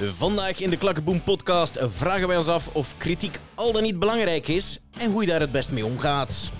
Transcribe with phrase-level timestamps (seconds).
[0.00, 4.48] Vandaag in de Klakkeboom podcast vragen wij ons af of kritiek al dan niet belangrijk
[4.48, 6.50] is en hoe je daar het best mee omgaat.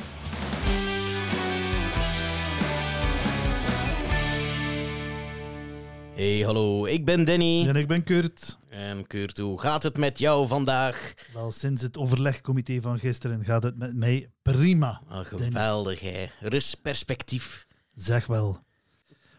[6.15, 7.69] Hey, hallo, ik ben Danny.
[7.69, 8.59] En ik ben Kurt.
[8.69, 11.15] En Kurt, hoe gaat het met jou vandaag?
[11.33, 15.03] Wel, sinds het overlegcomité van gisteren gaat het met mij prima.
[15.11, 16.27] Oh, geweldig, hè.
[16.41, 17.67] Rustperspectief.
[17.95, 18.59] Zeg wel.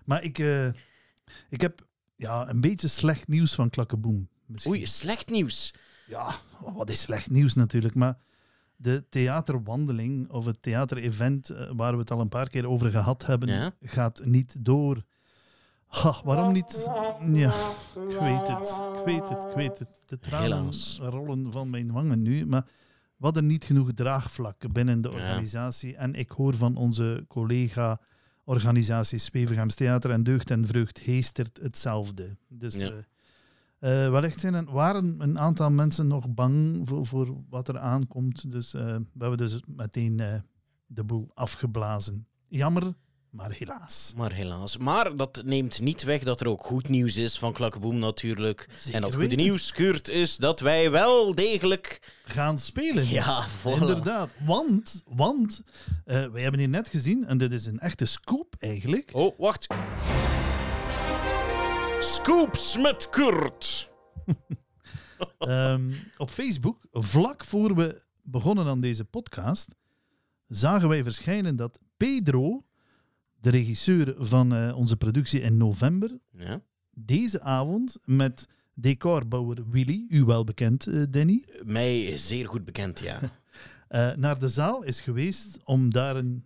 [0.05, 0.67] Maar ik, uh,
[1.49, 1.87] ik heb
[2.19, 4.27] ja, een beetje slecht nieuws van Klakkeboom.
[4.45, 4.73] Misschien.
[4.73, 5.73] Oei, slecht nieuws?
[6.07, 6.35] Ja,
[6.73, 7.95] wat is slecht nieuws natuurlijk.
[7.95, 8.17] Maar
[8.75, 13.25] de theaterwandeling of het theaterevent uh, waar we het al een paar keer over gehad
[13.25, 15.03] hebben, gaat niet door.
[15.85, 16.89] Ha, waarom niet?
[17.33, 17.53] Ja,
[18.09, 18.75] ik weet het.
[18.97, 19.43] Ik weet het.
[19.43, 20.03] Ik weet het.
[20.05, 22.45] De tranen rollen van mijn wangen nu.
[22.45, 22.63] Maar
[23.15, 25.95] we hadden niet genoeg draagvlak binnen de organisatie.
[25.95, 27.99] En ik hoor van onze collega
[28.49, 32.37] organisaties Spevergams Theater en Deugd en Vreugd Heestert hetzelfde.
[32.47, 32.89] Dus ja.
[32.89, 37.79] uh, uh, wellicht zijn er, waren een aantal mensen nog bang voor, voor wat er
[37.79, 38.51] aankomt.
[38.51, 40.21] Dus uh, we hebben dus meteen
[40.85, 42.27] de boel afgeblazen.
[42.47, 42.93] Jammer,
[43.29, 44.13] maar helaas.
[44.15, 44.77] Maar helaas.
[44.77, 48.69] Maar dat neemt niet weg dat er ook goed nieuws is van Klakkeboom natuurlijk.
[48.91, 52.13] en dat goede nieuws, Kurt, is dat wij wel degelijk...
[52.23, 53.09] Gaan spelen.
[53.09, 53.79] Ja, voilà.
[53.79, 54.31] Inderdaad.
[54.45, 55.61] Want, want
[56.05, 59.09] uh, wij hebben hier net gezien, en dit is een echte scoop eigenlijk.
[59.13, 59.67] Oh, wacht.
[61.99, 63.89] Scoops met Kurt.
[65.39, 69.75] um, op Facebook, vlak voor we begonnen aan deze podcast,
[70.47, 72.63] zagen wij verschijnen dat Pedro
[73.41, 76.17] de regisseur van uh, onze productie in november.
[76.31, 76.61] Ja.
[76.93, 81.45] Deze avond met decorbouwer Willy, u wel bekend, uh, Danny.
[81.65, 83.19] Mij zeer goed bekend, ja.
[83.89, 86.45] uh, naar de zaal is geweest om daar een,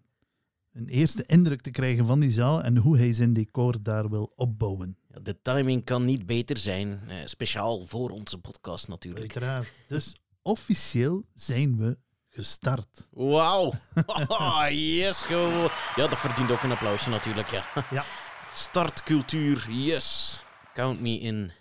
[0.72, 4.34] een eerste indruk te krijgen van die zaal en hoe hij zijn decor daar wil
[4.36, 4.98] opbouwen.
[5.14, 9.36] Ja, de timing kan niet beter zijn, speciaal voor onze podcast natuurlijk.
[9.36, 9.70] Uiteraard.
[9.88, 11.98] Dus officieel zijn we
[12.34, 13.08] gestart.
[13.12, 13.74] Wauw.
[14.28, 14.66] Oh,
[15.00, 15.26] yes,
[15.96, 17.66] Ja, dat verdient ook een applausje natuurlijk, ja.
[17.90, 18.06] ja.
[18.54, 20.44] Startcultuur, yes.
[20.74, 21.52] Count me in.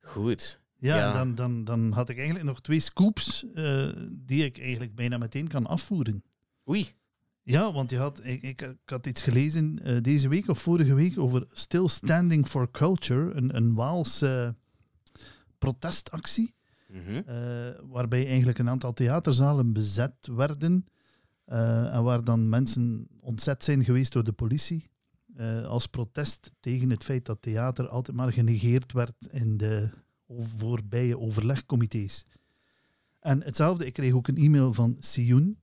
[0.00, 0.60] Goed.
[0.76, 5.18] Ja, Dan, dan, dan had ik eigenlijk nog twee scoops uh, die ik eigenlijk bijna
[5.18, 6.24] meteen kan afvoeren.
[6.68, 6.96] Oei.
[7.42, 10.94] Ja, want je had, ik, ik, ik had iets gelezen uh, deze week of vorige
[10.94, 14.54] week over Still Standing for Culture, een, een Waalse
[15.58, 16.54] protestactie.
[16.88, 17.22] Mhm.
[17.26, 20.86] Eh, waarbij eigenlijk een aantal theaterzalen bezet werden.
[21.46, 24.90] Uh, en waar dan mensen ontzet zijn geweest door de politie.
[25.36, 29.90] Uh, als protest tegen het feit dat theater altijd maar genegeerd werd in de
[30.38, 32.24] voorbije overlegcomité's.
[33.20, 35.58] En hetzelfde, ik kreeg ook een e-mail van Sioen.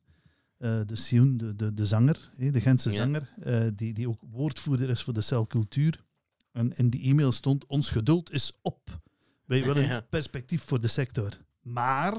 [0.57, 3.29] de Sioen, de, de, de zanger, de Gentse zanger,
[3.75, 6.03] die, die ook woordvoerder is voor de celcultuur.
[6.51, 9.01] En in die e-mail stond: Ons geduld is op.
[9.45, 11.31] Wij willen perspectief voor de sector.
[11.61, 12.17] Maar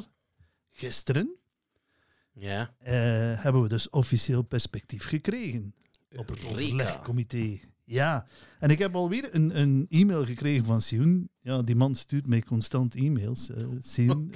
[0.73, 1.39] gisteren
[2.39, 2.75] ja.
[2.81, 2.89] Uh,
[3.43, 5.75] hebben we dus officieel perspectief gekregen
[6.17, 7.61] op het overlegcomité.
[7.85, 8.27] Ja,
[8.59, 11.31] en ik heb alweer een, een e-mail gekregen van Sioen.
[11.41, 13.51] Ja, die man stuurt mij constant e-mails.
[13.51, 14.33] Uh, Sioen.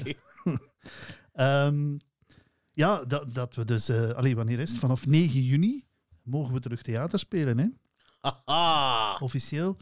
[1.35, 2.01] um,
[2.83, 3.91] ja, dat, dat we dus...
[3.91, 4.79] Uh, allee, wanneer is het?
[4.79, 5.85] Vanaf 9 juni
[6.23, 7.67] mogen we terug theater spelen, hè?
[9.21, 9.77] Officieel.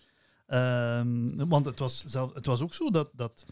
[0.50, 3.47] Um, want het was, zelf, het was ook zo dat, dat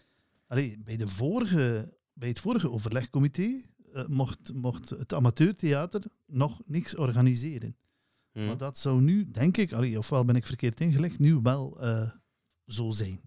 [0.47, 3.61] allee, bij, de vorige, bij het vorige overlegcomité
[3.93, 7.75] uh, mocht, mocht het amateurtheater nog niks organiseren.
[8.31, 8.45] Hmm.
[8.45, 12.11] Maar dat zou nu, denk ik, allee, ofwel ben ik verkeerd ingelegd, nu wel uh,
[12.65, 13.21] zo zijn.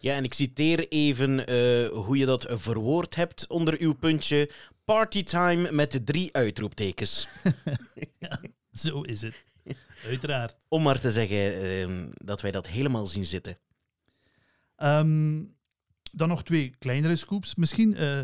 [0.00, 4.50] Ja, en ik citeer even uh, hoe je dat verwoord hebt onder uw puntje.
[4.84, 7.28] Partytime met drie uitroeptekens.
[8.18, 8.40] ja,
[8.72, 9.49] zo is het.
[10.06, 10.56] Uiteraard.
[10.68, 13.58] Om maar te zeggen uh, dat wij dat helemaal zien zitten.
[14.76, 15.56] Um,
[16.12, 17.54] dan nog twee kleinere scoops.
[17.54, 18.20] Misschien uh,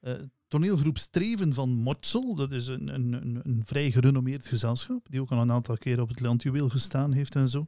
[0.00, 0.12] uh,
[0.48, 2.34] toneelgroep Streven van Mortsel.
[2.34, 6.00] Dat is een, een, een, een, vrij gerenommeerd gezelschap, die ook al een aantal keer
[6.00, 7.66] op het Landjuweel gestaan heeft en zo.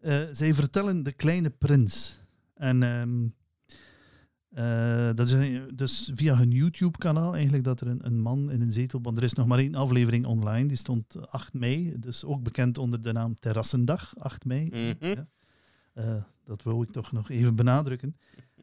[0.00, 2.20] Uh, zij vertellen De Kleine Prins.
[2.54, 3.34] En um,
[4.58, 8.72] uh, dat is dus via hun YouTube-kanaal eigenlijk dat er een, een, man in een
[8.72, 9.00] zetel...
[9.02, 11.98] Want er is nog maar één aflevering online, die stond 8 mei.
[11.98, 14.64] Dus ook bekend onder de naam Terrassendag, 8 mei.
[14.64, 15.08] Mm -hmm.
[15.08, 15.26] ja.
[15.94, 18.16] uh, dat wil ik toch nog even benadrukken.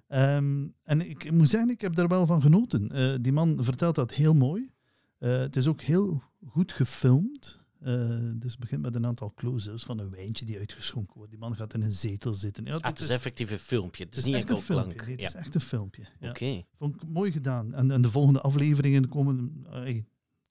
[0.07, 2.89] Um, en ik moet zeggen, ik heb daar wel van genoten.
[2.93, 4.71] Uh, die man vertelt dat heel mooi.
[5.17, 7.58] het is ook heel goed gefilmd.
[7.81, 11.31] Uh, dus het begint met een aantal close-ups van een wijntje die uitgeschonken wordt.
[11.31, 12.65] Die man gaat in een zetel zitten.
[12.65, 14.03] Ja, het is effectief een filmpje.
[14.05, 15.05] Het is, niet enkel klank.
[15.05, 16.03] het is echt een filmpje.
[16.19, 16.29] Ja.
[16.29, 16.63] Oké.
[16.77, 17.73] Vond ik mooi gedaan.
[17.73, 20.01] En, en de volgende afleveringen komen uh,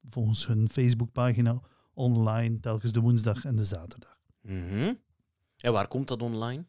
[0.08, 1.60] volgens hun Facebookpagina
[1.94, 4.18] online telkens de woensdag en de zaterdag.
[4.42, 4.98] Mm -hmm.
[5.56, 6.64] En waar komt dat online?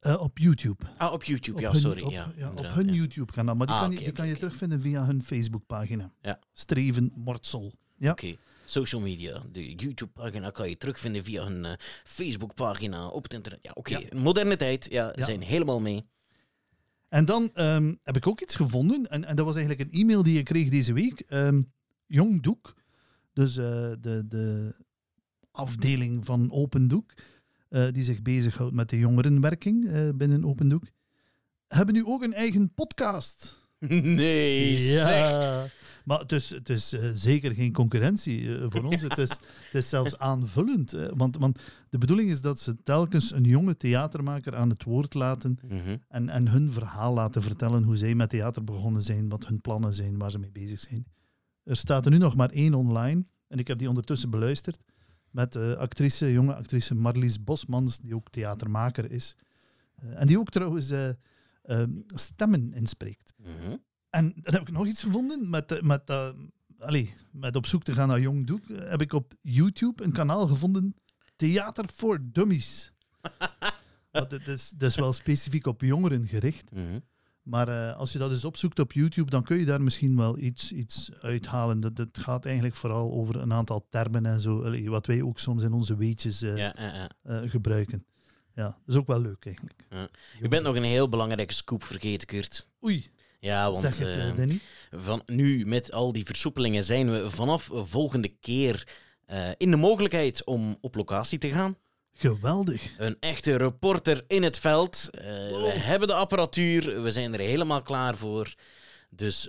[0.00, 0.84] Uh, op YouTube.
[0.96, 2.02] Ah, op YouTube, ja, sorry.
[2.02, 3.54] Op, ja, ja, op hun YouTube-kanaal.
[3.54, 6.12] Maar die Ah, kan, je, die kan je terugvinden via hun Facebook-pagina.
[6.22, 6.38] Ja.
[6.52, 7.72] Streven Mortsel.
[7.96, 8.10] Ja.
[8.10, 8.34] Oké.
[8.64, 11.72] Social media, de YouTube-pagina kan je terugvinden via hun eh,
[12.04, 13.60] Facebook-pagina op het internet.
[13.62, 14.00] Ja, oké.
[14.16, 15.24] Moderne tijd, ja, Ja.
[15.24, 16.04] zijn helemaal mee.
[17.08, 19.06] En dan ehm, heb ik ook iets gevonden.
[19.10, 21.20] En, en dat was eigenlijk een e-mail die ik kreeg deze week.
[21.20, 21.62] Ehm
[22.06, 22.74] Jong Doek,
[23.32, 24.74] dus eh, de, de
[25.50, 27.12] afdeling van Open Doek,
[27.68, 30.84] eh, die zich bezighoudt met de jongerenwerking binnen Open Doek,
[31.68, 33.60] hebben nu ook een eigen podcast.
[34.02, 35.72] Nee, zeg.
[36.04, 39.02] Maar het is, het is eh, zeker geen concurrentie eh, voor ons.
[39.02, 40.92] Het is, het is zelfs aanvullend.
[40.92, 41.58] eh, want, want
[41.90, 45.96] de bedoeling is dat ze telkens een jonge theatermaker aan het woord laten Mhm.
[46.08, 49.94] en, en hun verhaal laten vertellen hoe zij met theater begonnen zijn, wat hun plannen
[49.94, 51.06] zijn, waar ze mee bezig zijn.
[51.64, 54.78] Er staat er nu nog maar één online en ik heb die ondertussen beluisterd
[55.30, 59.36] met de actrice, jonge actrice Marlies Bosmans, die ook theatermaker is.
[59.94, 61.08] Eh, en die ook trouwens eh,
[61.62, 63.32] eh, stemmen inspreekt.
[63.36, 63.76] Mhm.
[64.12, 66.28] En dan heb ik nog iets gevonden met, eh, met, eh,
[66.78, 68.68] allee, met op zoek te gaan naar Jong Doek.
[68.70, 70.94] eh, Heb ik op YouTube een kanaal gevonden,
[71.36, 72.92] Theater voor Dummies.
[74.10, 76.70] Want het is, het is wel specifiek op jongeren gericht.
[76.72, 76.98] Mhm.
[77.42, 80.72] Maar als je dat eens opzoekt op YouTube, dan kun je daar misschien wel iets,
[80.72, 81.80] iets uithalen.
[81.80, 85.38] Dat, dat gaat eigenlijk vooral over een aantal termen en zo, allee, wat wij ook
[85.38, 87.48] soms in onze weetjes Ja, ja, ja.
[87.48, 88.04] gebruiken.
[88.54, 89.86] Ja, dat is ook wel leuk eigenlijk.
[90.40, 92.68] Je bent nog een heel belangrijke scoop vergeten, Kurt.
[92.84, 93.10] Oei,
[93.42, 94.60] Ja, want zeg het, eh, eh, Danny.
[94.90, 98.88] van nu met al die versoepelingen zijn we vanaf volgende keer
[99.26, 101.76] eh, in de mogelijkheid om op locatie te gaan.
[102.14, 102.94] Geweldig.
[102.98, 105.08] Een echte reporter in het veld.
[105.10, 108.54] Eh, We hebben de apparatuur, we zijn er helemaal klaar voor.
[109.10, 109.48] Dus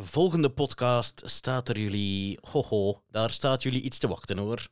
[0.00, 2.38] volgende podcast staat er jullie.
[2.50, 4.68] Hoho, daar staat jullie iets te wachten hoor.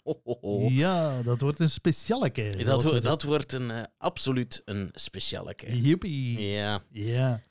[0.71, 2.51] Ja, dat wordt een specialeke.
[2.57, 5.75] Dat, zoals wo- ze dat wordt een, absoluut een speciale keer.
[5.75, 6.41] Joepie.
[6.49, 6.83] Ja.
[6.93, 7.43] Ja.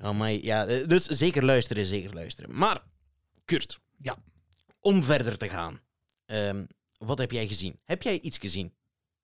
[0.00, 2.54] My, ja, eh, dus zeker luisteren, zeker luisteren.
[2.54, 2.82] Maar,
[3.44, 3.80] Kurt.
[3.98, 4.16] Ja.
[4.80, 5.80] Om verder te gaan.
[6.26, 6.64] Ehm,
[6.98, 7.78] wat heb jij gezien?
[7.84, 8.72] Heb jij iets gezien?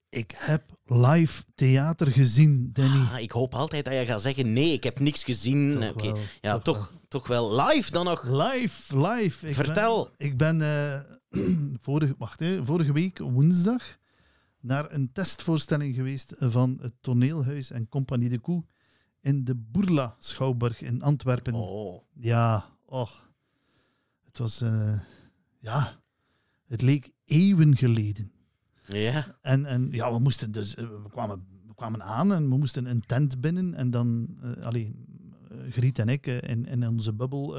[0.08, 3.06] Ik heb live theater gezien, Danny.
[3.12, 5.80] Ah, ik hoop altijd dat je gaat zeggen: nee, ik heb niks gezien.
[5.80, 7.66] Toch wel, Ja, toch toch, toch wel.
[7.66, 8.24] Live dan nog.
[8.24, 9.48] Live, live.
[9.48, 10.04] Ik Vertel.
[10.16, 11.00] Ben, ik ben eh,
[11.86, 13.82] vorige, wacht, hè, vorige week woensdag
[14.60, 18.64] naar een testvoorstelling geweest van het Toneelhuis en Compagnie de Koe
[19.26, 21.54] in de Boerla Schouwburg in Antwerpen.
[21.54, 22.02] Oh.
[22.12, 23.10] Ja, oh.
[24.24, 25.00] Het was, eh,
[25.58, 26.00] ja,
[26.66, 28.32] het leek eeuwen geleden.
[28.86, 29.36] Ja.
[29.42, 32.86] En, en ja, we moesten dus, eh, we kwamen, we kwamen aan en we moesten
[32.86, 35.04] een tent binnen en dan, eh alleen
[35.70, 37.56] Griet en ik in, in onze bubbel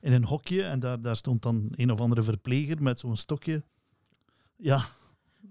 [0.00, 3.64] in een hokje en daar, daar stond dan een of andere verpleger met zo'n stokje.
[4.56, 4.84] Ja,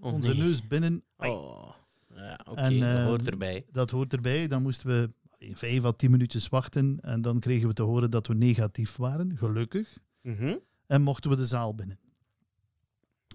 [0.00, 0.38] Oh, onze nee.
[0.42, 1.02] neus binnen.
[1.16, 1.70] Oh.
[2.14, 3.66] Ja, oké, dat hoort erbij.
[3.72, 4.46] Dat hoort erbij.
[4.48, 8.26] Dan moesten we vijf à tien minuutjes wachten en dan kregen we te horen dat
[8.26, 9.98] we negatief waren, gelukkig.
[10.22, 10.56] Mhm.
[10.86, 11.98] En mochten we de zaal binnen.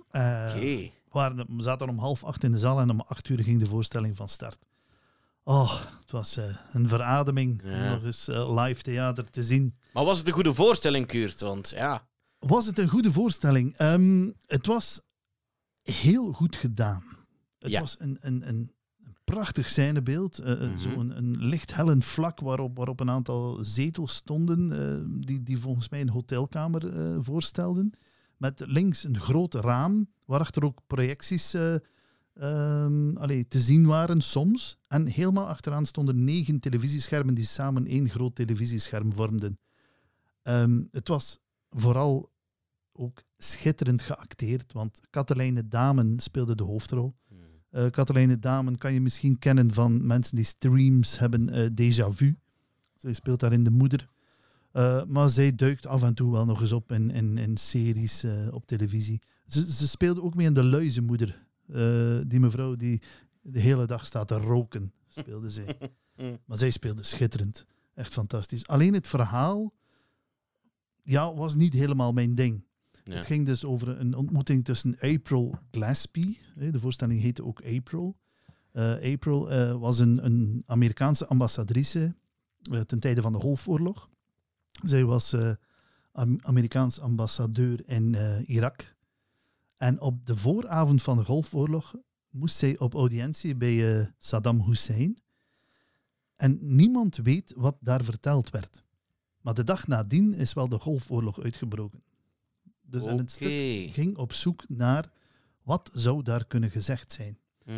[0.09, 0.91] Eh, Oké.
[1.47, 4.15] we, zaten om half acht in de zaal en om acht uur ging de voorstelling
[4.15, 4.67] van start.
[5.43, 9.75] Oh, het was eh, een verademing om nog eens eh, live theater te zien.
[9.93, 11.41] Maar was het een goede voorstelling, Kurt?
[11.41, 12.07] Want ja.
[12.39, 13.77] Was het een goede voorstelling?
[13.77, 15.01] Ehm, het was
[15.81, 17.03] heel goed gedaan.
[17.59, 17.79] Het Ja.
[17.79, 18.71] was een, een, een
[19.23, 20.39] prachtig scènebeeld.
[20.39, 20.77] eh, Mhm.
[20.77, 25.89] Zo'n een licht hellend vlak waarop, waarop een aantal zetels stonden, eh, die, die volgens
[25.89, 27.91] mij een hotelkamer eh, voorstelden.
[28.37, 31.75] Met links een groot raam, waarachter ook projecties eh,
[33.13, 34.77] allee, te zien waren soms.
[34.87, 39.59] En helemaal achteraan stonden negen televisieschermen die samen één groot televisiescherm vormden.
[40.41, 42.31] Ehm, het was vooral
[42.91, 47.15] ook schitterend geacteerd, want Katelijne Damen speelde de hoofdrol.
[47.73, 52.37] Eh Katelijne Damen kan je misschien kennen van mensen die streams hebben, eh Déjà Vu.
[52.97, 54.09] Zij speelt daarin de moeder.
[54.71, 58.25] Eh, maar zij duikt af en toe wel nog eens op in, in, in series
[58.51, 59.21] op televisie.
[59.47, 61.47] Ze, ze speelde ook mee in De Luizenmoeder.
[62.27, 63.01] Die mevrouw die
[63.41, 65.77] de hele dag staat te roken, speelde zij.
[66.47, 67.65] maar zij speelde schitterend.
[67.93, 68.67] Echt fantastisch.
[68.67, 69.73] Alleen het verhaal
[71.03, 72.63] ja, was niet helemaal mijn ding.
[73.03, 75.55] Het ging dus over een ontmoeting tussen April
[76.55, 78.17] hè, De voorstelling heette ook April.
[78.71, 82.15] Eh, April eh, was een, een Amerikaanse ambassadrice
[82.71, 84.09] eh, ten tijde van de Golfoorlog.
[84.83, 85.35] Zij was
[86.11, 88.95] Am- Amerikaans ambassadeur in Irak.
[89.77, 91.95] En op de vooravond van de Golfoorlog
[92.29, 95.17] moest zij op audiëntie bij Saddam Hussein.
[96.35, 98.83] En niemand weet wat daar verteld werd.
[99.41, 102.03] Maar de dag nadien is wel de Golfoorlog uitgebroken.
[102.93, 103.47] Dus en het stuk
[103.91, 105.11] ging op zoek naar
[105.63, 107.37] wat zou daar kunnen gezegd zijn.
[107.63, 107.71] Hm.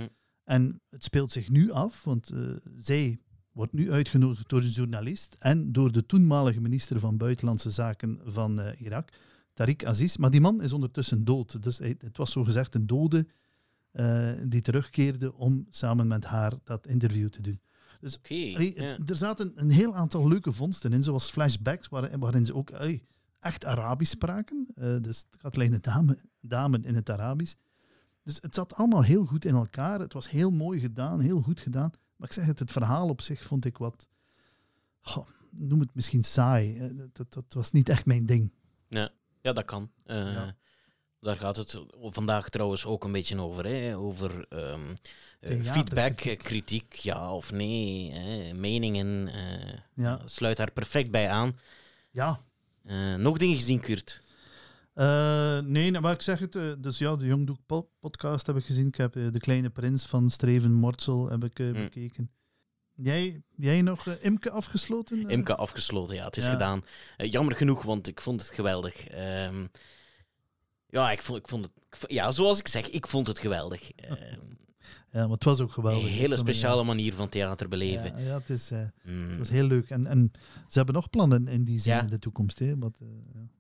[0.44, 2.40] En het speelt zich nu af, want eh,
[2.78, 3.20] zij
[3.52, 8.60] wordt nu uitgenodigd door een journalist en door de toenmalige minister van Buitenlandse Zaken van
[8.60, 9.10] eh, Irak,
[9.54, 10.18] Tariq Aziz.
[10.18, 11.64] Maar die man is ondertussen dood.
[11.64, 13.28] Dus hij- het was zogezegd een dode
[13.92, 17.60] eh, die terugkeerde om samen met haar dat interview te doen.
[18.56, 22.56] Allee, het- Er zaten een heel aantal leuke vondsten in, zoals flashbacks, waar- waarin ze
[22.56, 23.04] ook allee,
[23.46, 24.68] echt Arabisch spraken.
[24.76, 27.54] Eh, dus het gaat alleen een dame, dame in het Arabisch.
[28.24, 30.00] Dus het zat allemaal heel goed in elkaar.
[30.00, 31.92] Het was heel mooi gedaan, heel goed gedaan.
[32.16, 34.08] Maar ik zeg het, het verhaal op zich vond ik wat...
[35.50, 36.78] noem het misschien saai.
[36.78, 38.52] Eh, Dat, dat, dat was niet echt mijn ding.
[39.42, 39.92] Ja, dat kan.
[40.04, 40.56] Eh, Ja.
[41.20, 43.66] Daar gaat het vandaag trouwens ook een beetje over.
[43.66, 43.98] Hè?
[43.98, 44.96] Over ehm,
[45.40, 48.54] eh, feedback, kritiek, ja of nee, hè?
[48.54, 49.30] meningen.
[49.96, 51.60] Ja, Sluit daar perfect bij aan.
[52.12, 52.40] ja.
[52.86, 54.22] Eh, nog dingen gezien, Kurt?
[54.94, 56.56] Eh, nee, nou, maar ik zeg het.
[56.56, 58.88] eh, dus ja, de Jongdoek po- podcast heb ik gezien.
[58.88, 61.74] Ik heb De Kleine Prins van Streven Mortsel heb ik, Hm.
[61.74, 62.32] bekeken.
[62.94, 65.30] Jij, jij nog Imke afgesloten?
[65.30, 66.52] Imke afgesloten, ja, het is Ja.
[66.52, 66.82] gedaan.
[67.18, 69.08] Jammer genoeg, want ik vond het geweldig.
[69.08, 69.66] Ehm,
[70.88, 71.74] ja, ik vond, ik vond het...
[72.12, 73.92] Ja, zoals ik zeg, ik vond het geweldig.
[75.16, 76.10] Ja, maar het was ook een geweldig.
[76.10, 78.12] Ik hele speciale manier van theater beleven.
[78.12, 79.30] ja, ja, het, is, eh, Mm.
[79.30, 79.90] het was heel leuk.
[79.90, 80.32] En, en
[80.68, 82.02] ze hebben nog plannen in die zin Ja.
[82.02, 82.60] in de toekomst.
[82.60, 83.08] Hè, wat, eh,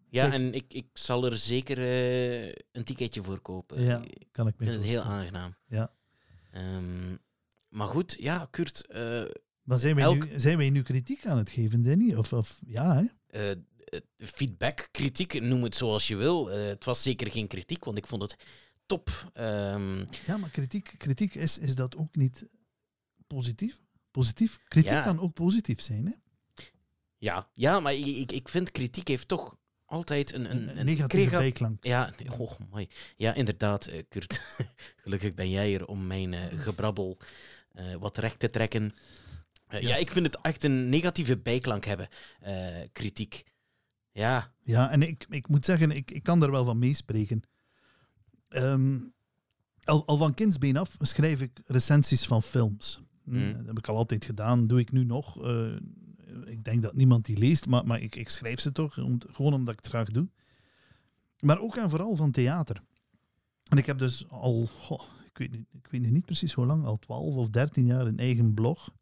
[0.09, 0.31] ja.
[0.31, 3.81] En ik, ik zal er zeker eh, een ticketje voor kopen.
[3.83, 5.55] Ja, Ik kan ik me vind het heel aangenaam.
[5.67, 5.93] Ja.
[6.51, 7.15] Ehm,
[7.69, 8.87] maar goed, ja, Kurt.
[8.87, 9.21] eh,
[9.63, 12.13] Maar zijn wij, Elk- nu, zijn wij nu kritiek aan het geven, Danny?
[12.15, 13.03] Of, of ja, hè?
[13.27, 13.57] eh, eh,
[14.17, 16.51] feedback, kritiek, noem het zoals je wil.
[16.51, 18.35] Eh, het was zeker geen kritiek, want ik vond het
[18.85, 19.31] top.
[19.33, 22.47] Ehm, Ja, maar kritiek, kritiek is, is dat ook niet
[23.27, 23.79] positief?
[24.11, 24.59] Positief?
[24.67, 25.01] Kritiek Ja.
[25.01, 26.13] kan ook positief zijn, hè?
[27.17, 27.49] ja.
[27.53, 30.51] ja, maar ik, ik- ik vind kritiek heeft toch altijd een...
[30.51, 31.83] Een, een, een negatieve bijklank.
[31.85, 32.87] Ja, oh, mooi.
[33.17, 34.41] Ja, inderdaad, eh, Kurt.
[35.03, 37.17] Gelukkig ben jij er om mijn eh, gebrabbel
[37.71, 38.93] eh, wat recht te trekken.
[39.69, 39.77] Ja.
[39.77, 39.95] Ja.
[39.95, 42.07] ik vind het echt een negatieve bijklank hebben,
[42.91, 43.43] kritiek.
[44.11, 47.41] Ja, Ja, en ik, ik moet zeggen, ik, ik kan daar wel van meespreken.
[48.55, 48.99] Ehm,
[49.83, 52.99] al, al van kindsbeen af schrijf ik recensies van films.
[53.23, 53.53] Hm, Mm.
[53.57, 55.43] Dat heb ik al altijd gedaan, doe ik nu nog.
[55.43, 55.75] Eh,
[56.45, 59.53] ik denk dat niemand die leest, maar, maar ik, ik schrijf ze toch, om, gewoon
[59.53, 60.27] omdat ik het graag doe.
[61.39, 62.81] Maar ook en vooral van theater.
[63.69, 66.85] En ik heb dus al, goh, ik, weet, niet- ik weet niet precies hoe lang,
[66.85, 68.93] al 12 of 13 jaar een eigen blog.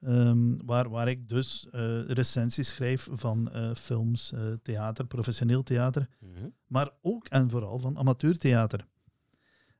[0.00, 6.48] ehm, waar, waar ik dus eh, recensies schrijf van eh, films, theater, professioneel theater Mhm.
[6.74, 8.86] Maar ook en vooral van amateurtheater.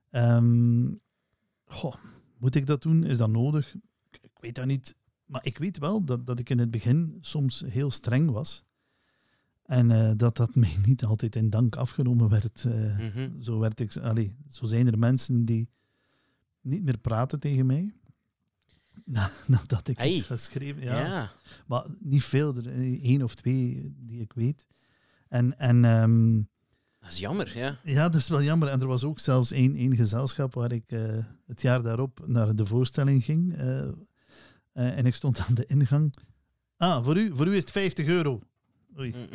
[0.09, 0.93] Ehm,
[1.65, 1.95] goh,
[2.37, 3.03] moet ik dat doen?
[3.03, 3.75] Is dat nodig?
[4.21, 4.95] Ik, weet dat niet.
[5.25, 8.63] Maar ik weet wel dat, dat ik in het begin soms heel streng was.
[9.65, 12.63] En eh, dat dat mij niet altijd in dank afgenomen werd.
[12.65, 12.99] eh.
[12.99, 13.41] Mhm.
[13.41, 15.69] Zo, werd ik, allee, zo zijn er mensen die
[16.61, 17.93] niet meer praten tegen mij.
[19.05, 20.11] Na- Nadat ik Hey.
[20.13, 20.99] iets geschreven Ja.
[20.99, 21.31] ja.
[21.67, 24.65] Maar niet veel, er eh, één of twee die ik weet.
[25.27, 26.41] En, en ehm,
[27.05, 27.79] dat is jammer, ja.
[27.83, 28.67] ja, dat is wel jammer.
[28.67, 32.55] En er was ook zelfs één, één gezelschap waar ik eh, het jaar daarop naar
[32.55, 33.53] de voorstelling ging.
[33.57, 36.13] eh, eh, en ik stond aan de ingang.
[36.77, 38.41] Ah, voor u, voor u is het 50 euro.
[38.99, 39.13] Oei.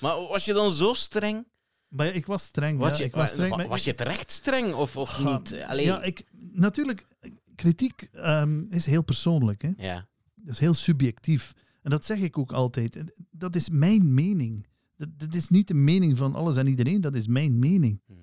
[0.00, 1.46] maar was je dan zo streng?
[1.88, 2.78] Maar ja, ik was streng.
[2.78, 5.62] Was ja, je, ik was, streng maar- was je terecht streng of, of niet?
[5.66, 7.06] Allee, Ja, ik, natuurlijk,
[7.54, 9.62] kritiek ehm, is heel persoonlijk.
[9.62, 9.70] Hè?
[9.76, 10.06] ja.
[10.34, 11.52] Dat is heel subjectief.
[11.82, 13.04] En dat zeg ik ook altijd.
[13.30, 14.66] Dat is mijn mening.
[14.96, 18.00] Dat, dat is niet de mening van alles en iedereen, dat is mijn mening.
[18.06, 18.18] Mhm.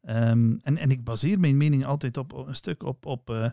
[0.00, 3.50] Ehm, en, en ik baseer mijn mening altijd op een stuk op, op eh,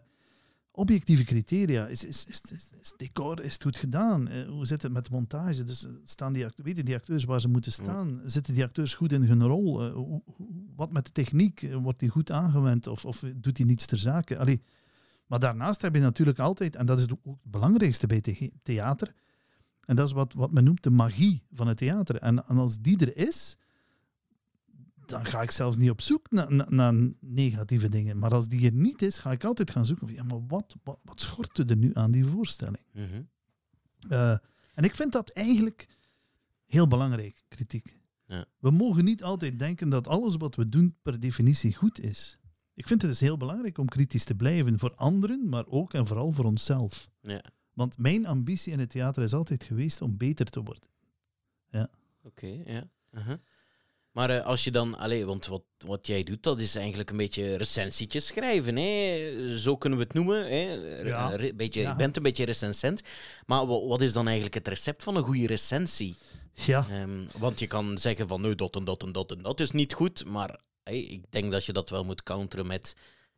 [0.72, 1.88] objectieve criteria.
[1.88, 4.27] Is, is, is, is, het decor is het goed gedaan?
[4.27, 5.63] Eh, hoe zit het met de montage?
[5.63, 8.22] Dus eh, staan die, weten die acteurs waar ze moeten staan?
[8.25, 9.89] Zitten die acteurs goed in hun rol?
[9.92, 10.24] Hoe-
[10.75, 11.68] wat met de techniek?
[11.82, 14.38] Wordt die goed aangewend of, of doet die niets ter zake?
[14.38, 14.62] Allee,
[15.27, 19.13] maar daarnaast heb je natuurlijk altijd, en dat is ook het belangrijkste bij the- theater,
[19.86, 22.16] en dat is wat, wat men noemt de magie van het theater.
[22.16, 23.58] En, en als die er is,
[25.06, 26.32] dan ga ik zelfs niet op zoek
[26.70, 28.20] naar, negatieve dingen.
[28.20, 30.08] Maar als die er niet is, ga ik altijd gaan zoeken.
[30.08, 32.86] van, Ja, maar wat, wat, wat schortte er nu aan die voorstelling?
[32.92, 33.22] Mhm.
[34.10, 34.38] Eh,
[34.74, 35.88] en ik vind dat eigenlijk
[36.66, 37.98] heel belangrijk, kritiek.
[38.25, 38.46] Ja.
[38.60, 42.38] We mogen niet altijd denken dat alles wat we doen per definitie goed is.
[42.74, 46.08] Ik vind het dus heel belangrijk om kritisch te blijven voor anderen, maar ook en
[46.08, 47.10] vooral voor onszelf.
[47.22, 47.44] Ja.
[47.74, 50.89] Want mijn ambitie in het theater is altijd geweest om beter te worden.
[52.25, 52.84] Oké, ja.
[53.12, 53.38] Uh-huh.
[54.12, 57.18] Maar eh, als je dan, allee, want wat, wat jij doet, dat is eigenlijk een
[57.18, 58.75] beetje recensietjes schrijven.
[58.75, 59.58] Hè?
[59.58, 60.44] Zo kunnen we het noemen.
[60.44, 60.74] Hè?
[61.08, 61.30] Ja.
[61.36, 61.89] re- beetje, Ja.
[61.89, 63.01] Je bent een beetje recensent.
[63.46, 66.15] Maar wa- wat is dan eigenlijk het recept van een goede recensie?
[66.53, 69.60] Ja, Ehm, want je kan zeggen van, nee, dat en dat en dat en dat
[69.60, 70.25] is niet goed.
[70.25, 72.96] Maar hey, ik denk dat je dat wel moet counteren met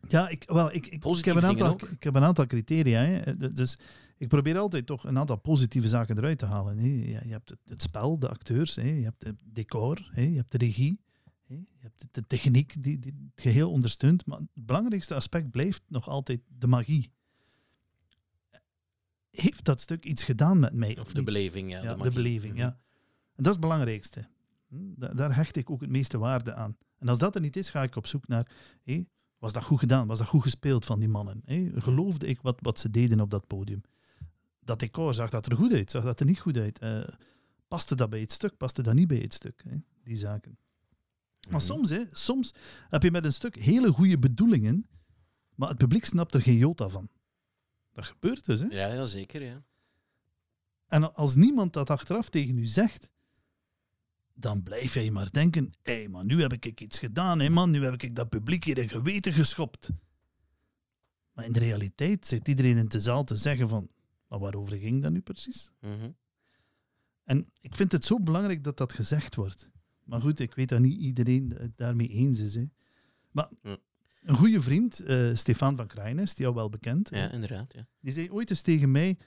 [0.08, 1.82] Ja, ik, wel, ik, ik, heb een aantal, ook.
[1.82, 3.01] ik heb een aantal criteria.
[3.06, 3.36] Hè.
[3.50, 3.77] D- Dus
[4.17, 6.77] ik probeer altijd toch een aantal positieve zaken eruit te halen.
[6.77, 6.86] Hè.
[6.86, 8.81] Je, je hebt het, spel, de acteurs, hè.
[8.89, 10.22] je hebt het decor, hè.
[10.22, 11.01] je hebt de regie,
[11.48, 11.53] hè.
[11.55, 14.25] je hebt de, techniek die, die het geheel ondersteunt.
[14.25, 17.12] Maar het belangrijkste aspect blijft nog altijd de magie.
[19.29, 21.00] Heeft dat stuk iets gedaan met mij?
[21.00, 21.25] Of, de niet?
[21.25, 21.84] beleving, ja.
[21.84, 22.62] ja, de, beleving, Mhm.
[22.62, 22.67] ja.
[22.67, 24.27] En dat is het belangrijkste.
[24.67, 26.77] Hm, da- Daar hecht ik ook het meeste waarde aan.
[27.00, 28.51] En als dat er niet is, ga ik op zoek naar...
[29.38, 30.07] was dat goed gedaan?
[30.07, 31.41] Was dat goed gespeeld van die mannen?
[31.75, 33.81] geloofde ik wat, wat ze deden op dat podium?
[34.65, 35.91] Dat decor, zag dat er goed uit?
[35.91, 36.79] Zag dat er niet goed uit?
[36.79, 37.07] Eh,
[37.67, 38.57] paste dat bij het stuk?
[38.57, 39.63] Paste dat niet bij het stuk?
[39.69, 39.77] Hè?
[40.03, 40.57] Die zaken.
[41.50, 41.65] Maar Mhm.
[41.69, 42.53] soms, hè, soms
[42.89, 44.88] heb je met een stuk hele goede bedoelingen,
[45.55, 47.10] maar het publiek snapt er geen jota van.
[47.91, 48.65] Dat gebeurt dus, hè?
[48.65, 49.63] Ja, ja, zeker, ja.
[50.88, 53.10] En als niemand dat achteraf tegen u zegt,
[54.34, 57.72] dan blijf jij maar denken: hé, hey, maar nu heb ik iets gedaan, hè, man.
[57.72, 59.89] Nu heb ik dat publiek hier een geweten geschopt.
[61.31, 63.89] Maar in de realiteit zit iedereen in de zaal te zeggen: van,
[64.27, 65.72] maar waarover ging dat nu precies?
[65.79, 66.12] Mhm.
[67.24, 69.70] En ik vind het zo belangrijk dat dat gezegd wordt.
[70.03, 72.55] Maar goed, ik weet dat niet iedereen het daarmee eens is.
[72.55, 72.65] Hè.
[73.32, 73.50] Maar
[74.22, 77.88] een goede vriend, eh, Stefan van Krijnes, die jou wel bekend, Ja, inderdaad, ja.
[78.00, 79.17] die zei ooit eens tegen mij: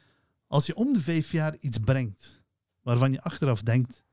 [0.46, 2.42] Als je om de vijf jaar iets brengt
[2.82, 4.04] waarvan je achteraf denkt: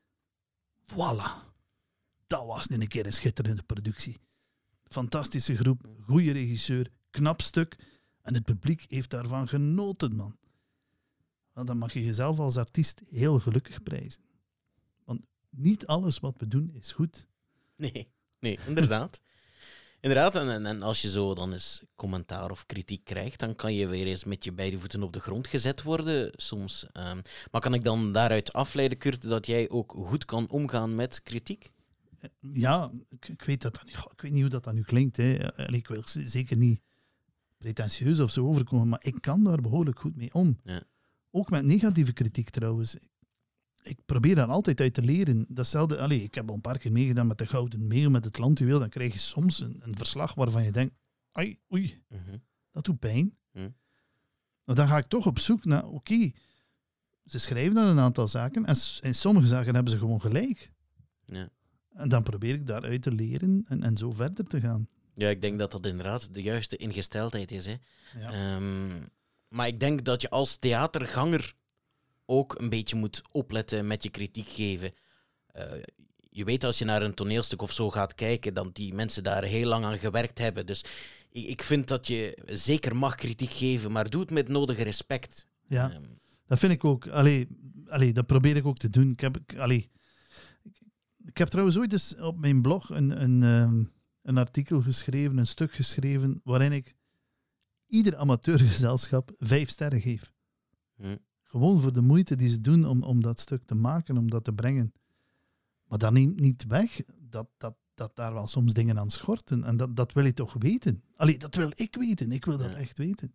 [0.92, 1.54] Voilà,
[2.28, 4.18] dat was nu een keer een schitterende productie.
[4.84, 7.78] Fantastische groep, goede regisseur, knap stuk.
[8.22, 10.38] En het publiek heeft daarvan genoten, man.
[11.64, 14.22] Dan mag je jezelf als artiest heel gelukkig prijzen.
[15.06, 17.28] Want niet alles wat we doen is goed.
[17.76, 18.08] Nee,
[18.40, 19.22] nee, inderdaad.
[20.02, 23.88] inderdaad, en, en, als je zo dan eens commentaar of kritiek krijgt, dan kan je
[23.88, 26.88] weer eens met je beide voeten op de grond gezet worden soms.
[26.92, 27.22] Ehm,
[27.52, 31.72] maar kan ik dan daaruit afleiden, Kurt, dat jij ook goed kan omgaan met kritiek?
[32.54, 35.18] Ja, ik, ik weet, dat dat, niet- ik weet niet hoe dat, dat nu klinkt.
[35.18, 35.56] Hè.
[35.56, 36.82] Allee, Ik wil zeker niet
[37.58, 40.60] pretentieus of zo overkomen, maar ik kan daar behoorlijk goed mee om.
[40.64, 40.84] Ja.
[41.36, 42.96] Ook met negatieve kritiek trouwens.
[43.84, 45.46] Ik probeer daar altijd uit te leren.
[45.50, 48.38] Datzelfde, allee, ik heb al een paar keer meegedaan met de Gouden Meeuw, met het
[48.38, 48.80] Landjuweel.
[48.80, 50.96] Dan krijg je soms een, een verslag waarvan je denkt,
[51.32, 52.38] ai, oei, Mhm.
[52.72, 53.38] dat doet pijn.
[53.52, 53.70] Hm.
[54.64, 56.32] Maar dan ga ik toch op zoek naar, oké,
[57.26, 60.72] ze schrijven dan een aantal zaken en in sommige zaken hebben ze gewoon gelijk.
[61.26, 61.50] Ja.
[61.90, 64.88] En dan probeer ik daaruit te leren en, en zo verder te gaan.
[65.14, 67.66] ja, ik denk dat dat inderdaad de juiste ingesteldheid is.
[67.66, 67.76] Hè.
[68.20, 68.32] Ja.
[68.32, 69.02] Ehm,
[69.48, 71.54] maar ik denk dat je als theaterganger
[72.26, 74.94] ook een beetje moet opletten met je kritiek geven.
[75.48, 75.72] Eh,
[76.30, 79.44] je weet als je naar een toneelstuk of zo gaat kijken, dat die mensen daar
[79.44, 80.66] heel lang aan gewerkt hebben.
[80.66, 80.84] Dus
[81.30, 85.48] ik, ik vind dat je zeker mag kritiek geven, maar doe het met nodige respect.
[85.68, 86.04] ja, Ehm,
[86.46, 87.08] dat vind ik ook.
[87.08, 87.48] Allee,
[87.88, 89.12] allee, dat probeer ik ook te doen.
[89.12, 89.90] Ik heb, allee,
[91.26, 93.84] ik, heb trouwens ooit eens op mijn blog een, een, ehm,
[94.22, 96.96] een artikel geschreven, een stuk geschreven, waarin ik
[97.96, 100.32] ieder amateurgezelschap vijf sterren geef.
[100.96, 101.16] hm.
[101.44, 104.44] Gewoon voor de moeite die ze doen om, om dat stuk te maken, om dat
[104.44, 104.94] te brengen.
[105.88, 109.64] Maar dat neemt niet weg dat, dat, dat daar wel soms dingen aan schorten.
[109.64, 111.04] En dat, dat wil je toch weten?
[111.16, 112.32] Allee, dat wil ik weten.
[112.32, 112.78] Ik wil dat Ja.
[112.78, 113.34] echt weten.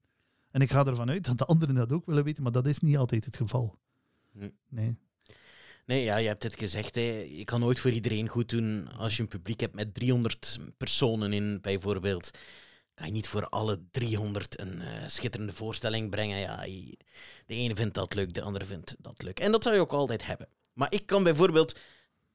[0.51, 2.79] En ik ga ervan uit dat de anderen dat ook willen weten, maar dat is
[2.79, 3.79] niet altijd het geval.
[4.33, 4.49] Hm.
[4.69, 4.99] Nee.
[5.87, 6.95] Nee, ja, je hebt het gezegd.
[6.95, 7.27] Hè.
[7.31, 8.89] Je kan nooit voor iedereen goed doen.
[8.93, 12.31] Als je een publiek hebt met 300 personen in, bijvoorbeeld,
[13.01, 16.39] kan je niet voor alle 300 een eh, schitterende voorstelling brengen.
[16.39, 16.99] Ja, je-
[17.47, 19.41] de ene vindt dat leuk, de andere vindt dat leuk.
[19.41, 20.49] En dat zou je ook altijd hebben.
[20.73, 21.79] Maar ik kan bijvoorbeeld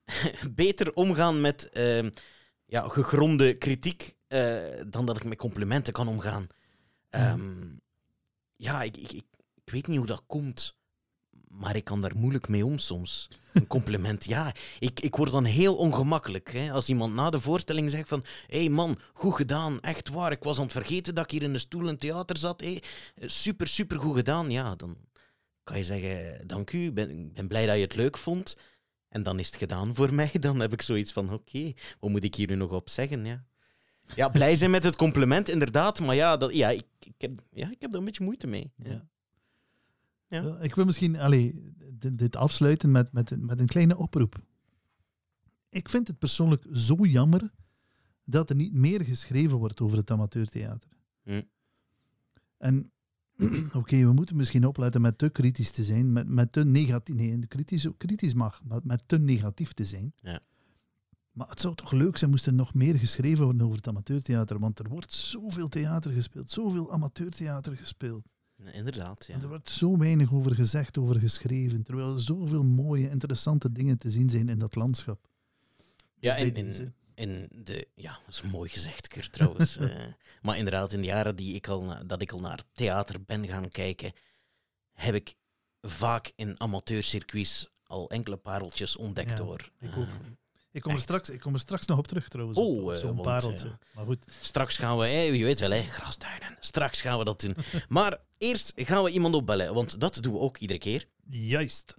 [0.51, 2.09] beter omgaan met ehm,
[2.65, 6.47] ja, gegronde kritiek eh, dan dat ik met complimenten kan omgaan.
[7.09, 7.65] Ehm,
[8.55, 9.25] ja, ik, ik, ik,
[9.55, 10.75] ik weet niet hoe dat komt.
[11.59, 13.27] Maar ik kan daar moeilijk mee om soms.
[13.53, 14.53] Een compliment, ja.
[14.79, 16.53] Ik, ik word dan heel ongemakkelijk.
[16.53, 16.71] Hè?
[16.71, 18.23] Als iemand na de voorstelling zegt van...
[18.47, 20.31] Hé hey man, goed gedaan, echt waar.
[20.31, 22.61] Ik was aan het vergeten dat ik hier in een stoel in theater zat.
[22.61, 22.83] Hey,
[23.19, 24.51] super, super goed gedaan.
[24.51, 24.97] Ja, dan
[25.63, 26.47] kan je zeggen...
[26.47, 28.57] Dank u, ik ben, ben blij dat je het leuk vond.
[29.09, 30.31] En dan is het gedaan voor mij.
[30.39, 31.33] Dan heb ik zoiets van...
[31.33, 33.25] Oké, wat moet ik hier nu nog op zeggen?
[33.25, 33.45] Ja,
[34.15, 35.99] ja blij zijn met het compliment, inderdaad.
[35.99, 38.71] Maar ja, dat, ja, ik, ik, heb, ja, ik heb daar een beetje moeite mee.
[38.77, 39.07] Ja.
[40.27, 40.59] Ja.
[40.59, 44.43] Ik wil misschien allee, dit, dit afsluiten met, met, met een kleine oproep.
[45.69, 47.51] Ik vind het persoonlijk zo jammer
[48.23, 50.89] dat er niet meer geschreven wordt over het amateurtheater.
[51.23, 51.41] Hm.
[52.57, 52.91] En
[53.73, 57.15] oké, we moeten misschien opletten met te kritisch te zijn, met, met te negatief.
[57.15, 60.13] Nee, kritisch, kritisch mag, maar met te negatief te zijn.
[60.15, 60.41] Ja.
[61.31, 64.59] Maar het zou toch leuk zijn moest er nog meer geschreven worden over het amateurtheater,
[64.59, 68.27] want er wordt zoveel theater gespeeld, zoveel amateurtheater gespeeld.
[68.73, 69.35] Inderdaad, ja.
[69.41, 74.09] Er wordt zo weinig over gezegd, over geschreven, terwijl er zoveel mooie, interessante dingen te
[74.09, 75.27] zien zijn in dat landschap.
[76.19, 76.93] Ja, Dus en, deze.
[77.15, 77.87] in de...
[77.95, 79.77] Ja, dat is mooi gezegd, Kurt, trouwens.
[79.85, 80.05] Eh,
[80.41, 83.69] maar inderdaad, in de jaren die ik al, dat ik al naar theater ben gaan
[83.69, 84.13] kijken,
[84.93, 85.35] heb ik
[85.81, 89.71] vaak in amateurcircuits al enkele pareltjes ontdekt, Ja, hoor.
[89.79, 90.07] ik ook.
[90.75, 92.57] Eh, Ik kom, er straks, ik kom er straks nog op terug trouwens.
[92.57, 93.67] Oh, op, op eh, zo'n want, pareltje.
[93.67, 93.79] ja.
[93.95, 96.57] Maar goed, Straks gaan we, hè, je weet wel, hè, grastuinen.
[96.59, 97.55] Straks gaan we dat doen.
[97.89, 101.07] Maar eerst gaan we iemand opbellen, want dat doen we ook iedere keer.
[101.29, 101.95] juist.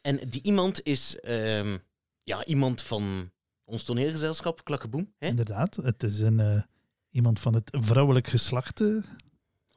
[0.00, 1.78] En die iemand is ehm,
[2.22, 3.30] ja, iemand van
[3.64, 5.12] ons toneelgezelschap, Klakkeboem.
[5.18, 5.26] Hè?
[5.28, 6.62] Inderdaad, het is een, eh,
[7.10, 8.80] iemand van het vrouwelijk geslacht.
[8.80, 9.02] eh.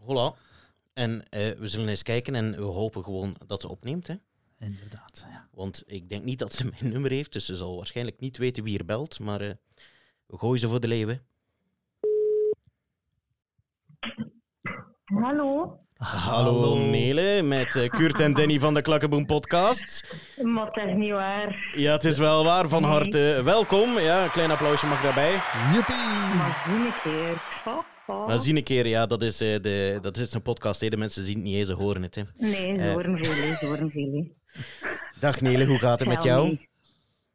[0.01, 0.33] Hola.
[0.93, 4.07] En eh, we zullen eens kijken en we hopen gewoon dat ze opneemt.
[4.07, 4.15] Hè?
[4.59, 5.47] Inderdaad, ja.
[5.51, 8.63] Want ik denk niet dat ze mijn nummer heeft, dus ze zal waarschijnlijk niet weten
[8.63, 9.19] wie er belt.
[9.19, 9.51] Maar eh,
[10.25, 11.23] we gooien ze voor de leeuwen.
[15.05, 20.15] Hallo, Hallo, Nele, met eh, Kurt en Danny van de Klakkeboem podcast.
[20.43, 21.69] maar dat is niet waar.
[21.71, 22.67] Ja, het is wel waar.
[22.69, 22.91] Van Nee.
[22.91, 23.99] harte welkom.
[23.99, 25.31] Ja, een klein applausje mag daarbij.
[25.73, 25.95] Joepie!
[26.37, 27.41] Maar zie een keer.
[28.09, 28.25] Ha.
[28.25, 30.81] Maar zie een keer, ja, dat is, eh, de, dat is een podcast.
[30.81, 30.89] Hè.
[30.89, 32.15] De mensen zien het niet eens, ze horen het.
[32.15, 32.21] Hè.
[32.37, 32.91] Nee, ze Eh.
[32.93, 34.27] horen veel, ze horen veel.
[35.19, 36.57] Dag Nele, hoe gaat het met jou?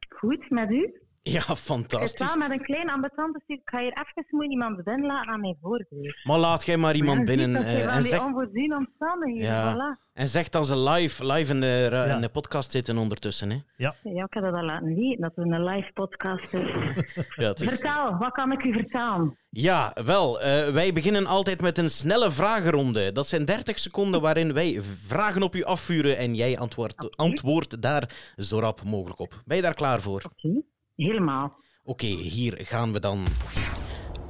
[0.08, 0.94] Goed, met u?
[1.32, 2.34] Ja, fantastisch.
[2.34, 3.56] wel met een klein ambetante stuk.
[3.56, 6.20] Ik ga hier even moet iemand binnen laten aan mijn voordeur.
[6.24, 9.74] Maar laat jij maar iemand Ja, binnen eh, van en, zeg, onvoorziene omstandigheden, Ja.
[9.74, 10.02] voilà.
[10.12, 12.04] en zeg dat ze live, live in, de, Ja.
[12.14, 13.50] in de podcast zitten ondertussen.
[13.50, 13.56] Hè.
[13.76, 16.68] Ja, ik heb dat al laten weten, dat we een live podcast is.
[17.42, 19.38] Ja, het is- Vertel, wat kan ik u vertellen?
[19.50, 20.40] ja, wel.
[20.40, 23.12] eh, wij beginnen altijd met een snelle vragenronde.
[23.12, 28.08] Dat zijn 30 seconden waarin wij vragen op u afvuren en jij antwoordt antwoordt daar
[28.36, 29.42] zo rap mogelijk op.
[29.44, 30.22] Ben je daar klaar voor?
[30.32, 30.62] Oké,
[30.96, 31.56] helemaal.
[31.84, 33.26] Oké, hier gaan we dan.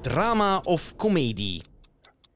[0.02, 1.62] Drama of comedie?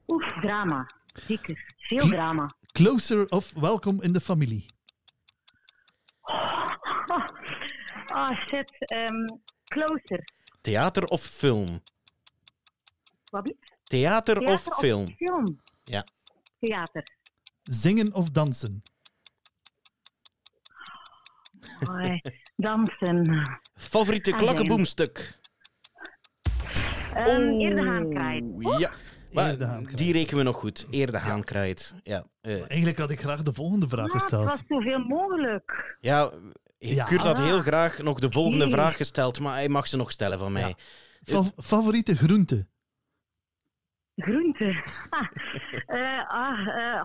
[0.07, 0.85] Oef, drama.
[1.27, 1.75] Zeker.
[1.77, 2.09] Veel Hm?
[2.09, 2.45] drama.
[2.71, 4.65] Closer of welkom in de familie.
[6.21, 6.65] Oh,
[8.15, 8.75] oh shit.
[8.85, 9.25] ehm,
[9.63, 10.23] closer.
[10.61, 11.81] Theater of film?
[13.31, 13.53] Wat?
[13.83, 15.07] Theater, Theater of film?
[15.07, 15.59] film?
[15.83, 16.03] Ja.
[16.59, 17.03] Theater.
[17.63, 18.81] Zingen of dansen.
[21.85, 22.21] Hoi,
[22.63, 23.49] dansen.
[23.75, 25.37] Favoriete klakkenboemstuk?
[27.27, 27.53] Um.
[28.79, 28.91] Ja.
[29.31, 29.97] Maar Eer de haan kraait.
[29.97, 30.87] die rekenen we nog goed.
[30.91, 31.93] Eer de haan kraait.
[32.03, 34.47] Ja, eh, Eigenlijk had ik graag de volgende vraag Ah, het gesteld.
[34.47, 35.95] was zoveel mogelijk.
[35.99, 36.31] ja,
[36.77, 37.05] Ja.
[37.05, 37.43] Kurt had Ah.
[37.43, 40.75] heel graag nog de volgende vraag gesteld, maar hij mag ze nog stellen van mij.
[41.23, 42.67] Fa- favoriete groente.
[44.21, 44.83] Groente.
[45.09, 45.27] Ah,
[45.99, 47.01] eh, ah, eh,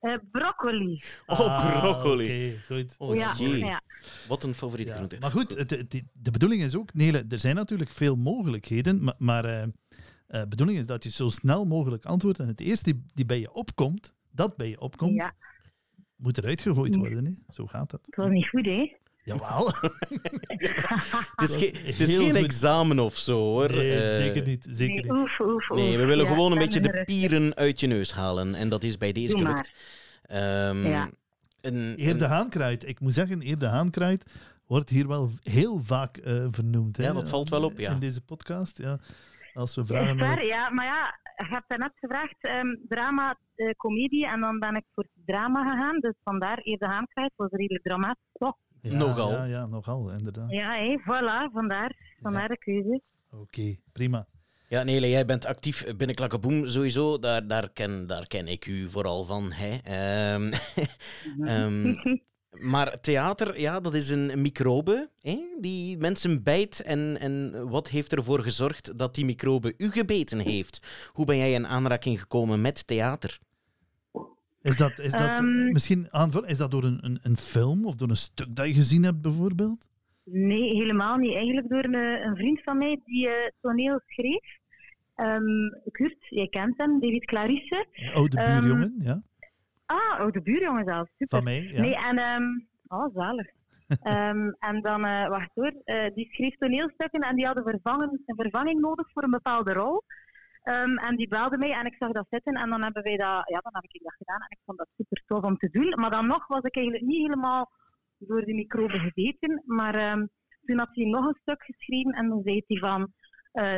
[0.00, 1.02] eh, broccoli.
[1.26, 2.24] Oh, Ah, broccoli.
[2.24, 2.94] Oké, goed.
[2.98, 3.82] Oh ja, jee, ja.
[4.28, 5.16] wat een favoriete Ja, groente.
[5.20, 5.68] Maar goed,
[6.12, 9.70] de bedoeling is ook, Nele, er zijn natuurlijk veel mogelijkheden, maar, maar eh, eh,
[10.26, 13.40] de bedoeling is dat je zo snel mogelijk antwoordt en het eerste die, die bij
[13.40, 15.34] je opkomt, dat bij je opkomt, Ja,
[16.16, 17.24] moet eruit gegooid worden.
[17.24, 17.32] Hè?
[17.48, 18.06] Zo gaat het.
[18.06, 18.96] het was niet goed, hè?
[19.26, 19.66] Jawel.
[21.36, 22.44] Het is, ge- het is geen goed.
[22.44, 23.70] examen of zo, hoor.
[23.70, 24.66] Nee, Eh, zeker niet.
[24.70, 25.22] Zeker Nee, niet.
[25.22, 25.76] oef, oef, oef.
[25.76, 28.54] Nee, we willen Ja, gewoon een beetje de pieren uit je neus halen.
[28.54, 29.72] En dat is bij deze Doe gelukt.
[30.22, 31.10] Ehm, Ja.
[31.60, 32.88] een- Eer de haankruid.
[32.88, 34.32] Ik moet zeggen, Eer de haankruid
[34.66, 36.96] wordt hier wel heel vaak eh, vernoemd.
[36.96, 37.90] hè, Ja, dat valt wel op, ja.
[37.92, 38.98] In deze podcast, ja.
[39.54, 40.44] Als we vragen naar...
[40.44, 44.84] ja, maar ja, je hebt daarnet gevraagd ehm, drama, eh, comedie, en dan ben ik
[44.94, 46.00] voor drama gegaan.
[46.00, 48.22] Dus vandaar eerder Haan krijgt, was redelijk dramatisch.
[48.32, 48.56] toch?
[48.90, 49.30] Ja, Nogal.
[49.30, 50.50] Ja, ja, nogal, inderdaad.
[50.50, 53.00] Ja, hé, voilà, vandaar, vandaar de keuze.
[53.30, 54.26] Oké, prima.
[54.68, 57.18] Ja, Nele, jij bent actief binnen Klakkeboem sowieso.
[57.18, 59.52] Daar, daar, ken, daar ken ik u vooral van.
[59.52, 59.76] Hè?
[59.82, 60.52] Ehm,
[61.52, 61.94] ehm,
[62.50, 66.82] maar theater, ja, dat is een microbe hè, die mensen bijt.
[66.82, 71.08] En, en wat heeft ervoor gezorgd dat die microbe u gebeten heeft?
[71.12, 73.38] Hoe ben jij in aanraking gekomen met theater?
[74.66, 75.72] Is dat, is dat Ehm.
[75.72, 76.50] misschien aanvulling?
[76.50, 79.20] Is dat door een, een, een film of door een stuk dat je gezien hebt,
[79.22, 79.88] bijvoorbeeld?
[80.24, 81.34] Nee, helemaal niet.
[81.34, 81.94] Eigenlijk door een,
[82.26, 84.58] een vriend van mij die eh, toneel schreef.
[85.14, 87.86] Ehm Kurt, jij kent hem, David Clarisse.
[88.14, 89.22] Oude Ehm, buurjongen, ja.
[89.86, 91.36] Ah, oude buurjongen zelf, super.
[91.36, 91.80] Van mij, ja.
[91.80, 92.66] Nee, en...
[92.88, 93.46] oh, zalig.
[94.68, 98.80] En dan, eh, wacht hoor, eh, die schreef toneelstukken en die hadden vervangen, een vervanging
[98.80, 100.02] nodig voor een bepaalde rol.
[100.66, 103.48] Ehm, en die belde mij en ik zag dat zitten en dan hebben wij dat,
[103.48, 105.88] ja, dan heb ik dat gedaan en ik vond dat super tof om te doen.
[106.00, 107.70] Maar dan nog was ik eigenlijk niet helemaal
[108.18, 110.26] door de microbe gebeten, maar ehm,
[110.64, 113.12] toen had hij nog een stuk geschreven en dan zei hij van,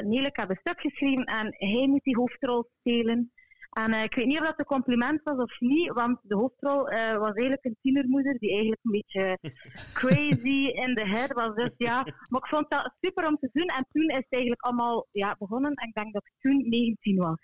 [0.08, 3.32] nee, ik heb een stuk geschreven en hij moet die hoofdrol spelen.
[3.72, 6.88] En eh, ik weet niet of dat een compliment was of niet, want de hoofdrol
[6.88, 9.38] eh, was eigenlijk een tienermoeder die eigenlijk een beetje
[10.00, 11.54] crazy in de head was.
[11.54, 11.94] Dus ja,
[12.28, 13.66] maar ik vond dat super om te doen.
[13.66, 15.74] En toen is het eigenlijk allemaal ja, begonnen.
[15.74, 17.38] En ik denk dat ik toen 19 was.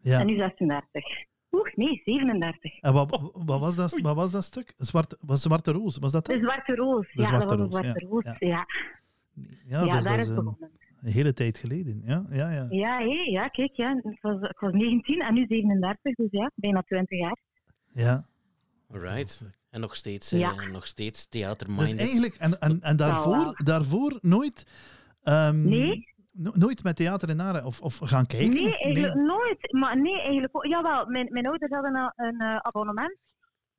[0.00, 0.20] ja.
[0.20, 1.04] En nu 36.
[1.52, 2.80] Oeh, nee, 37.
[2.80, 4.72] En wat, wat, was dat, wat was dat stuk?
[4.76, 6.40] Zwart, was Zwarte Roos, was dat De dat?
[6.42, 7.12] Zwarte Roos.
[7.12, 8.10] De ja, Zwarte dat was Roos, een Zwarte ja.
[8.10, 8.24] Roos.
[8.24, 8.36] Ja.
[8.48, 8.66] Ja,
[9.64, 10.78] ja, Ja, dus daar dat is het een- begonnen.
[11.02, 12.02] Een hele tijd geleden.
[12.04, 12.66] Ja, ja, ja.
[12.68, 14.00] Ja, hé, ja kijk, ja.
[14.02, 17.36] Ik, was, ik was 19 en nu 37, dus ja, bijna 20 jaar.
[17.92, 18.22] ja.
[18.92, 19.42] Alright.
[19.70, 20.50] En nog steeds, Ja.
[20.52, 21.98] eh, nog steeds Dus theaterminded.
[21.98, 24.66] eigenlijk, en, en, en daarvoor, daarvoor nooit...
[25.22, 26.04] ehm, Nee?
[26.32, 28.50] no- nooit met theater in Naren of, of gaan kijken?
[28.54, 29.72] Nee, eigenlijk nooit.
[29.72, 30.66] Maar nee, eigenlijk ook.
[30.66, 33.16] Jawel, mijn, mijn ouders hadden een, een eh, abonnement.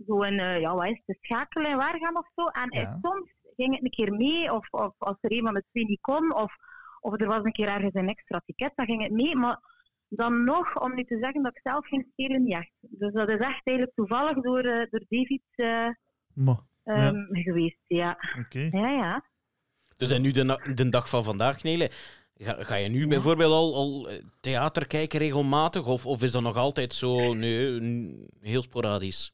[0.07, 2.45] Zo een, eh, ja, wat is het, de schakelen en waar gaan of zo.
[2.47, 2.97] En Ja.
[3.01, 6.01] soms ging het een keer mee, of, of als er een van de twee niet
[6.01, 6.53] kon, of,
[7.01, 9.35] of er was een keer ergens een extra ticket, dan ging het mee.
[9.35, 9.59] Maar
[10.09, 12.71] dan nog, om nu te zeggen dat ik zelf ging spelen, niet echt.
[12.79, 15.87] Dus dat is echt eigenlijk toevallig door, eh, door David eh,
[16.83, 18.17] ehm, geweest, ja.
[18.39, 18.67] oké.
[18.71, 19.25] Ja, ja.
[19.97, 21.89] Dus en nu de, de dag van vandaag, Nele,
[22.35, 25.87] ga, ga je nu bijvoorbeeld al, al eh, theater kijken regelmatig?
[25.87, 29.33] Of, of is dat nog altijd zo, nee, heel sporadisch?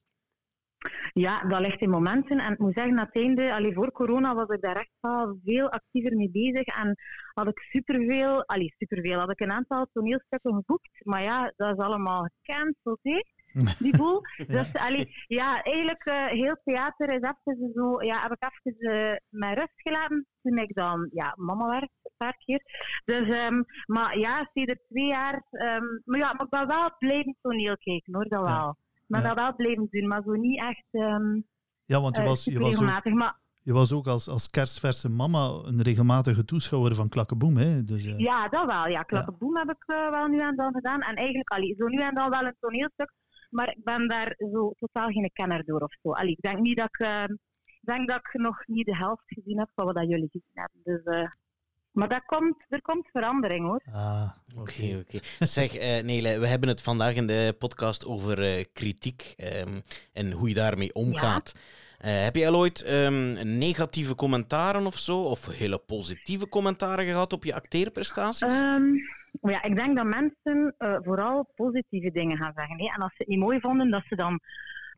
[1.13, 2.39] Ja, dat ligt in momenten.
[2.39, 5.39] En ik moet zeggen, aan het einde, allee, voor corona was ik daar echt wel
[5.43, 6.65] veel actiever mee bezig.
[6.65, 6.95] En
[7.33, 11.05] had ik superveel, allee, superveel, had ik een aantal toneelstukken geboekt.
[11.05, 13.23] Maar ja, dat is allemaal gecanceld, hè,
[13.85, 14.21] die boel.
[14.47, 19.15] Dus allee, ja, eigenlijk uh, heel theater is even zo, ja, heb ik even uh,
[19.29, 22.61] mijn rust gelaten toen ik dan ja, mama werd, een paar keer.
[23.05, 27.37] Dus, um, maar ja, sinds twee jaar, um, maar ja, maar ik ben wel blijven
[27.41, 28.47] toneel kijken, hoor, dat wel.
[28.55, 28.75] Ja.
[29.07, 29.27] Maar ja.
[29.27, 30.85] dat wel blijven doen, maar zo niet echt.
[30.91, 31.47] Um,
[31.85, 35.61] ja, want je was, je was ook, maar, je was ook als, als kerstverse mama
[35.65, 37.57] een regelmatige toeschouwer van Klakkeboem.
[37.57, 37.83] Hè?
[37.83, 38.87] Dus, uh, ja, dat wel.
[38.87, 39.59] Ja, Klakkeboem ja.
[39.65, 41.01] heb ik uh, wel nu en dan gedaan.
[41.01, 43.13] En eigenlijk, allee, zo nu en dan wel een toneelstuk.
[43.49, 46.11] Maar ik ben daar zo totaal geen kenner door of zo.
[46.11, 47.23] Allee, ik denk niet dat ik, uh,
[47.81, 50.81] denk dat ik nog niet de helft gezien heb van wat dat jullie gezien hebben.
[50.83, 51.29] Dus,
[51.97, 53.81] maar dat komt, er komt verandering hoor.
[53.91, 54.61] Ah, oké.
[54.61, 54.95] Okay.
[54.99, 55.47] Oké, okay.
[55.47, 59.81] Zeg, uh, Nele, we hebben het vandaag in de podcast over uh, kritiek um,
[60.13, 61.53] en hoe je daarmee omgaat.
[61.55, 61.61] Ja.
[62.09, 67.33] Uh, heb jij al ooit um, negatieve commentaren of zo, of hele positieve commentaren gehad
[67.33, 68.61] op je acteerprestaties?
[68.61, 68.95] Um,
[69.41, 72.79] ja, ik denk dat mensen vooral positieve dingen gaan zeggen.
[72.79, 72.85] Hè?
[72.95, 74.39] En als ze het niet mooi vonden, dat ze dan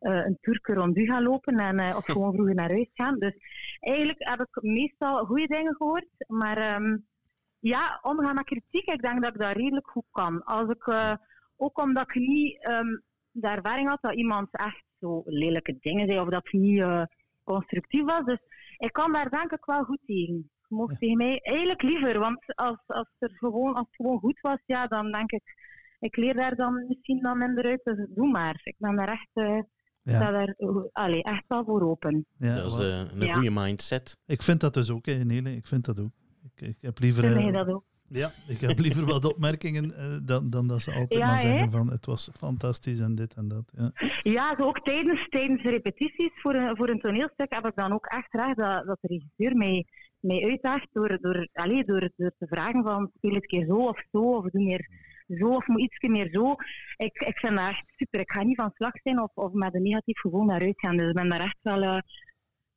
[0.00, 3.18] een toerke rond u gaan lopen en, uh, of gewoon vroeger naar huis gaan.
[3.18, 3.34] Dus
[3.80, 6.08] eigenlijk heb ik meestal goede dingen gehoord.
[6.26, 7.06] Maar um,
[7.58, 10.44] ja, omgaan met kritiek, ik denk dat ik dat redelijk goed kan.
[10.44, 11.14] Als ik, uh,
[11.56, 16.20] ook omdat ik niet um, de ervaring had dat iemand echt zo lelijke dingen zei
[16.20, 17.02] of dat het niet uh,
[17.44, 18.24] constructief was.
[18.24, 18.40] Dus
[18.78, 20.50] ik kan daar denk ik wel goed tegen.
[20.68, 20.98] Mocht ja.
[20.98, 24.86] tegen mij eigenlijk liever, want als, als, er gewoon, als het gewoon goed was, ja,
[24.86, 25.42] dan denk ik,
[25.98, 28.60] ik leer daar dan misschien dan minder uit, dus doe maar.
[28.62, 29.30] Ik ben daar echt...
[29.34, 29.62] Uh,
[30.02, 30.20] ja.
[30.20, 30.54] sta daar
[30.92, 32.26] allee, echt wel voor open.
[32.36, 33.34] Ja, dat is uh, een ja.
[33.34, 34.16] goede mindset.
[34.26, 35.56] Ik vind dat dus ook, hè, Nele.
[35.56, 36.12] Ik vind dat ook.
[36.42, 37.24] Ik, ik heb liever...
[37.32, 37.84] Vind je dat ook?
[38.12, 41.70] Ja, ik heb liever wat opmerkingen uh, dan, dan dat ze altijd ja, maar zeggen
[41.70, 43.64] van het was fantastisch en dit en dat.
[43.72, 43.90] Ja,
[44.22, 47.92] ja zo ook tijdens, tijdens de repetities voor een, voor een toneelstuk heb ik dan
[47.92, 49.86] ook echt graag dat, dat de regisseur mij,
[50.20, 54.02] mij uitdaagt door, door, allez, door, door te vragen van speel het keer zo of
[54.12, 54.88] zo of doe meer
[55.38, 56.54] zo of moet iets meer zo.
[56.96, 58.20] Ik, ik vind dat echt super.
[58.20, 60.96] Ik ga niet van slag zijn of, of met een negatief gevoel naar uit gaan.
[60.96, 61.98] Dus ik ben daar echt wel uh,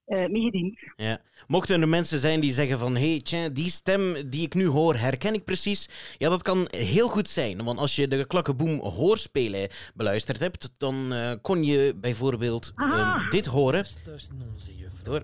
[0.07, 0.79] uh, mee gediend.
[0.95, 1.17] Ja.
[1.47, 4.95] Mochten er mensen zijn die zeggen van hey, tja, die stem die ik nu hoor,
[4.95, 5.89] herken ik precies.
[6.17, 7.63] Ja, dat kan heel goed zijn.
[7.63, 13.45] Want als je de Klakkeboom hoorspelen beluisterd hebt, dan uh, kon je bijvoorbeeld um, dit
[13.45, 13.85] horen.
[15.03, 15.23] Door.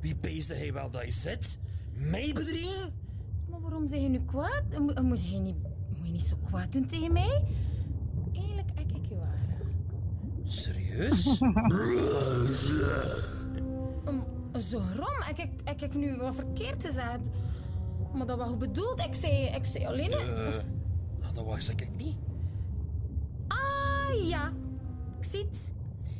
[0.00, 1.58] Wie peesde hij wel dat je zit?
[1.94, 3.02] Mij bedriegen?
[3.50, 4.62] Maar waarom zeg je nu kwaad?
[5.02, 5.56] Moet je niet
[6.14, 7.44] niet zo kwaad doen tegen mij?
[8.32, 9.42] Eigenlijk ek ik je waar.
[10.44, 11.26] Serieus?
[14.08, 14.24] um,
[14.70, 17.28] zo rom, ik ik, ik, ik nu wat verkeerd gezegd.
[18.14, 19.00] Maar dat was goed bedoeld.
[19.00, 20.10] Ik zei, ik zei alleen...
[20.10, 20.16] Uh,
[21.20, 22.16] nou, dat was ik niet.
[23.48, 24.52] Ah, ja.
[25.18, 25.72] Ik zie het.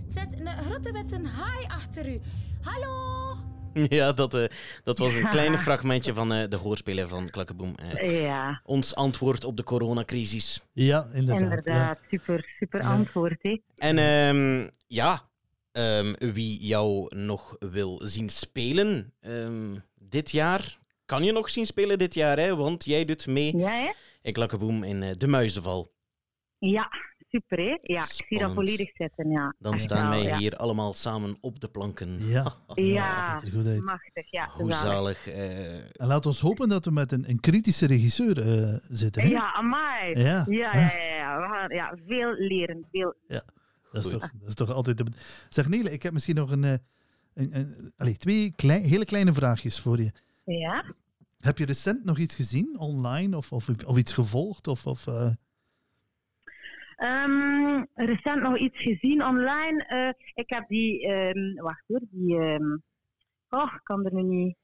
[0.08, 2.20] Zet een grote witte haai achter u.
[2.60, 3.36] Hallo?
[3.88, 4.44] Ja, dat, uh,
[4.84, 7.74] dat was een klein fragmentje van uh, de hoorspelen van Klakkeboom.
[8.02, 8.60] Uh, ja.
[8.64, 10.62] Ons antwoord op de coronacrisis.
[10.72, 11.42] Ja, inderdaad.
[11.42, 12.08] Inderdaad, ja.
[12.10, 12.88] super, super ja.
[12.88, 13.38] antwoord.
[13.42, 13.60] Hè?
[13.76, 15.22] En um, ja,
[15.72, 21.98] um, wie jou nog wil zien spelen um, dit jaar, kan je nog zien spelen
[21.98, 22.56] dit jaar, hè?
[22.56, 23.90] want jij doet mee ja, hè?
[24.22, 25.92] in Klakkeboom in De Muizenval.
[26.70, 26.90] Ja,
[27.30, 27.64] super hè?
[27.64, 28.20] Ja, Spannend.
[28.20, 29.54] ik zie dat volledig zitten, ja.
[29.58, 30.38] Dan staan wij ja.
[30.38, 32.26] hier allemaal samen op de planken.
[32.26, 33.84] Ja, ja, ziet er goed uit.
[33.84, 34.50] machtig, ja.
[34.52, 35.28] Hoe zalig.
[35.28, 35.74] Uh...
[35.74, 39.22] En laat ons hopen dat we met een, een kritische regisseur uh, zitten.
[39.22, 39.28] Hè?
[39.28, 40.18] Ja, amai.
[40.18, 41.40] Ja, ja, ja, ja, ja.
[41.40, 42.86] We gaan ja, veel leren.
[42.92, 43.14] Veel.
[43.28, 43.42] Ja,
[43.92, 44.98] dat is, toch, dat is toch altijd...
[44.98, 45.04] De...
[45.48, 46.80] Zeg Nele, ik heb misschien nog een, een,
[47.34, 50.12] een allez, twee klein, hele kleine vraagjes voor je.
[50.44, 50.84] Ja?
[51.38, 54.68] Heb je recent nog iets gezien online of, of, of iets gevolgd?
[54.68, 55.30] Of, of, uh...
[56.96, 59.86] Um, recent nog iets gezien online.
[59.88, 62.82] Uh, ik heb die, um, wacht hoor, die, um,
[63.48, 64.56] oh, ik kan er nu niet.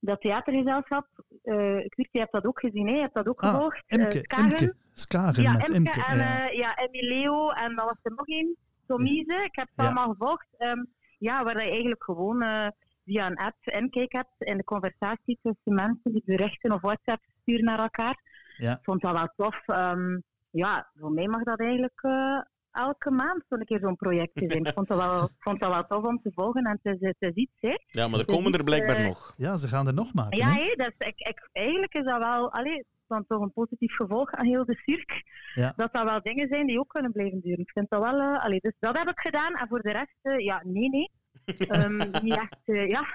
[0.00, 1.06] Dat theatergezelschap,
[1.42, 1.54] eh
[1.88, 2.94] Kurt, je hebt dat ook gezien, hè?
[2.94, 3.82] je hebt dat ook Ah, gevolgd.
[3.86, 5.42] Eh, Imke, Skagen.
[5.42, 6.04] Ja, met Imke, Imke.
[6.06, 6.48] en ja.
[6.48, 9.42] eh, ja, Emilio en dat was er nog één, Tomise.
[9.44, 10.46] Ik heb het allemaal gevolgd.
[10.58, 10.84] Ehm,
[11.18, 12.68] ja, waar je eigenlijk gewoon eh,
[13.04, 17.64] via een app inkijk hebt in de conversatie tussen mensen die berichten of WhatsApp sturen
[17.64, 18.22] naar elkaar.
[18.56, 18.72] Ja.
[18.72, 19.62] Ik vond dat wel tof.
[19.66, 20.18] Ehm,
[20.58, 22.40] ja, voor mij mag dat eigenlijk eh,
[22.70, 24.64] elke maand zo'n keer zo'n projectje zijn.
[24.64, 27.16] Ik vond dat, wel, vond dat wel tof om te volgen en het is, het
[27.18, 27.74] is iets, hè.
[27.86, 29.34] Ja, maar er komen er blijkbaar eh, nog.
[29.36, 30.38] ja, ze gaan er nog maken.
[30.38, 30.72] Ja, hè?
[30.76, 34.64] dus ik, ik, eigenlijk is dat wel allee, dan toch een positief gevolg aan heel
[34.64, 35.22] de cirk.
[35.54, 35.72] Ja.
[35.76, 37.58] Dat dat wel dingen zijn die ook kunnen blijven duren.
[37.58, 38.20] Ik vind dat wel...
[38.38, 39.54] allee, dus dat heb ik gedaan.
[39.54, 41.10] En voor de rest, eh, ja, nee, nee.
[41.68, 43.06] Ehm, niet echt, eh, ja.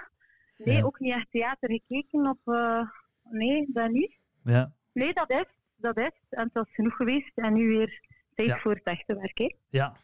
[0.58, 0.84] Nee, Ja.
[0.84, 2.54] ook niet echt theater gekeken op...
[2.54, 2.82] eh,
[3.24, 4.18] nee, dat niet.
[4.44, 4.72] Ja.
[4.94, 5.46] Nee, dat is.
[5.84, 6.12] Dat is.
[6.30, 7.32] En het was genoeg geweest.
[7.36, 8.00] En nu weer
[8.36, 8.58] tijd Ja.
[8.60, 9.56] voor het echte werk, hè.
[9.70, 9.96] Ja.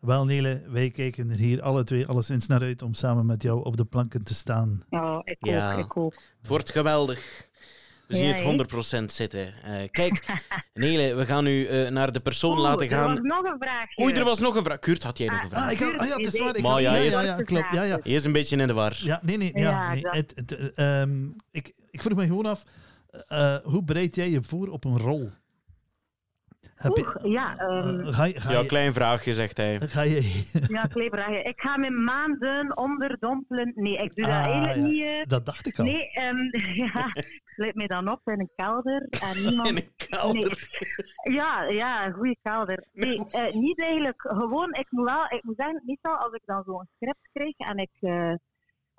[0.00, 3.64] Wel, Nele, wij kijken er hier alle twee alleszins naar uit om samen met jou
[3.64, 4.82] op de planken te staan.
[4.90, 5.72] Ja, ik Ja.
[5.74, 6.14] ook, ik ook.
[6.38, 7.48] Het wordt geweldig.
[8.06, 8.44] We zien het hè?
[8.44, 9.62] 100% zitten.
[9.62, 10.24] Eh, kijk,
[10.74, 13.26] Nele, we gaan nu eh, naar de persoon Oeh, laten Er was gaan.
[13.26, 13.98] nog een vraag.
[14.00, 14.78] Oei, er was nog een vraag.
[14.78, 15.64] Kurt, had jij nog een vraag?
[15.66, 16.56] Ah, ik had, ah ja, het is waar.
[16.56, 17.72] Ik Maar had- ja, ja, ja, ja, klopt.
[17.72, 17.98] Ja, ja.
[18.02, 18.98] Hij is een beetje in de war.
[19.02, 19.52] Ja, nee, nee.
[19.58, 20.04] Ja, nee.
[20.08, 22.62] het, eh, ehm, ik, ik vroeg me gewoon af,
[23.26, 25.30] eh, hoe bereid jij je voor op een rol?
[26.74, 29.80] Heb je, Oeh, ja, ehm, eh, ga, je- ga, Ja, je, klein vraagje, zegt hij.
[29.96, 30.42] ga je...
[30.68, 31.44] Ja, kleeberagen.
[31.44, 33.72] Ik ga me maanden onderdompelen.
[33.74, 34.82] Nee, ik doe dat Ah, eigenlijk ja.
[34.82, 35.02] niet.
[35.02, 35.26] eh.
[35.26, 35.84] Dat dacht ik al.
[35.84, 36.36] nee, ehm,
[36.84, 39.68] ja, ik sluit me dan op in een kelder en niemand...
[39.68, 40.68] In een kelder.
[41.32, 42.84] Ja, ja, een goede kelder.
[42.92, 44.20] Nee, eh, niet eigenlijk.
[44.20, 47.76] Gewoon, ik moet wel, ik moet zeggen, meestal als ik dan zo'n script krijg en
[47.78, 48.32] ik, eh,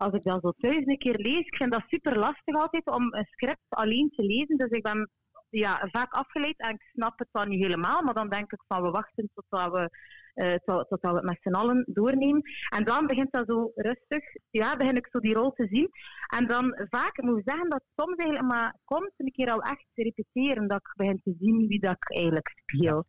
[0.02, 3.14] als ik dan zo thuis een keer lees, ik vind dat super lastig altijd om
[3.14, 4.58] een script alleen te lezen.
[4.58, 5.10] Dus ik ben
[5.50, 8.82] ja, vaak afgeleid en ik snap het dan niet helemaal, maar dan denk ik van
[8.82, 9.90] we wachten totdat we,
[10.34, 12.42] eh tot, totdat we het met z'n allen doornemen.
[12.70, 15.90] En dan begint dat zo rustig, ja, begin ik zo die rol te zien.
[16.28, 19.86] En dan vaak, ik moet zeggen dat soms eigenlijk maar komt een keer al echt
[19.94, 23.06] te repeteren, dat ik begin te zien wie dat ik eigenlijk speel.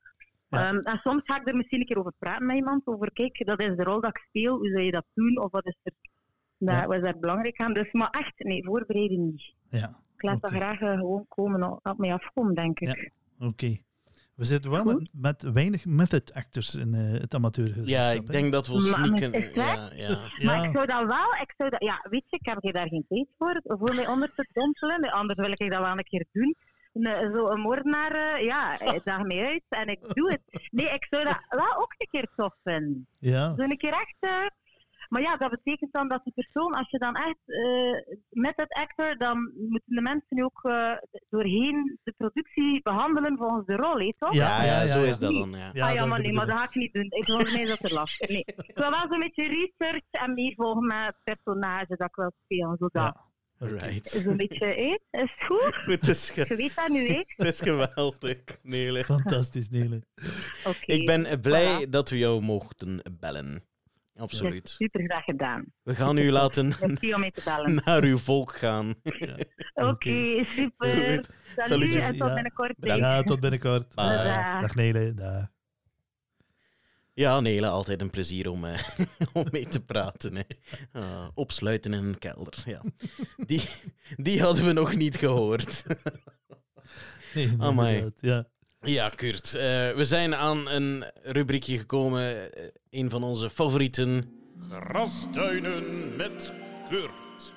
[0.48, 0.66] Ja.
[0.66, 3.46] Ehm, en soms ga ik er misschien een keer over praten met iemand, over kijk,
[3.46, 5.78] dat is de rol dat ik speel, hoe zou je dat doen, of wat is
[5.82, 5.92] er,
[6.64, 6.86] nou, Ja.
[6.86, 7.72] wat is daar belangrijk aan.
[7.72, 9.52] Dus, maar echt, nee, voorbereiden niet.
[9.68, 13.10] Ja, Ik laat dat graag eh, gewoon komen, op op mij afkomen, denk ik.
[13.38, 13.46] Ja.
[13.46, 13.76] oké.
[14.34, 18.02] We zitten wel met, met weinig method actors in eh, het amateurgezelschap.
[18.02, 19.32] Ja, ik denk dat we sneaken.
[19.32, 19.54] het?
[19.54, 20.08] Ja, ja.
[20.44, 23.04] Maar ik zou dat wel, ik zou dat, ja, weet je, ik heb daar geen
[23.08, 25.10] tijd voor, voor mij onder te dompelen.
[25.12, 26.56] Anders wil ik dat wel een keer doen.
[26.92, 30.68] Een, zo een moordenaar, eh, ja, ik daag mee uit en ik doe het.
[30.70, 33.06] Nee, ik zou dat wel ook een keer tof vinden.
[33.18, 34.16] Ja, Zo een keer echt...
[35.16, 38.56] eh, maar ja, dat betekent dan dat die persoon, als je dan echt eh, met
[38.56, 40.92] dat actor, dan moeten de mensen nu ook eh,
[41.30, 44.32] doorheen de productie behandelen volgens de rol, hè, toch?
[44.34, 45.06] Ja, ja, ja, zo ja.
[45.06, 45.50] is dat dan.
[45.50, 45.70] Ja.
[45.72, 47.06] ja, ah ja, maar nee, maar dat ga ik niet doen.
[47.10, 48.28] Ik volgens mij is dat te lastig.
[48.28, 48.44] Nee.
[48.44, 52.76] Ik wil wel zo'n beetje research en meevolgen met het personage dat ik wil spelen.
[52.78, 53.02] Zodat.
[53.02, 53.30] Ja.
[53.66, 54.08] Right.
[54.08, 54.98] Zo'n beetje, hé?
[55.22, 55.76] Is het goed?
[55.94, 57.22] Het is, ge- Je weet dat nu, hè?
[57.36, 59.04] het is geweldig, Nele.
[59.04, 60.02] Fantastisch, Nele.
[60.66, 60.92] Oké.
[60.92, 61.88] Ik ben blij Voilà.
[61.88, 63.64] dat we jou mochten bellen.
[64.22, 64.68] Absoluut.
[64.68, 65.64] Super graag gedaan.
[65.82, 66.72] We gaan u laten
[67.84, 68.94] naar uw volk gaan.
[69.74, 70.94] Oké, super.
[70.96, 71.26] Salut
[71.68, 72.02] Salutjes.
[72.08, 72.34] en tot Ja.
[72.34, 72.76] binnenkort.
[72.78, 73.02] Bedankt.
[73.02, 73.94] Ja, tot binnenkort.
[73.94, 74.04] Bye.
[74.06, 74.60] Dag.
[74.60, 75.14] Dag Nele.
[75.14, 75.50] Dag.
[77.14, 78.78] Ja, Nele, altijd een plezier om, eh,
[79.32, 80.36] om mee te praten.
[80.36, 80.42] Hè.
[80.92, 82.62] Ah, opsluiten in een kelder.
[82.64, 82.82] Ja.
[83.46, 83.68] Die,
[84.16, 85.84] die hadden we nog niet gehoord.
[87.34, 88.10] Nee, nee, Amai.
[88.20, 88.44] Ja.
[88.82, 89.54] Ja, Kurt.
[89.54, 89.60] eh,
[89.92, 92.52] we zijn aan een rubriekje gekomen.
[92.54, 94.30] eh, een van onze favorieten.
[94.70, 96.52] Grasduinen met
[96.88, 97.52] Kurt.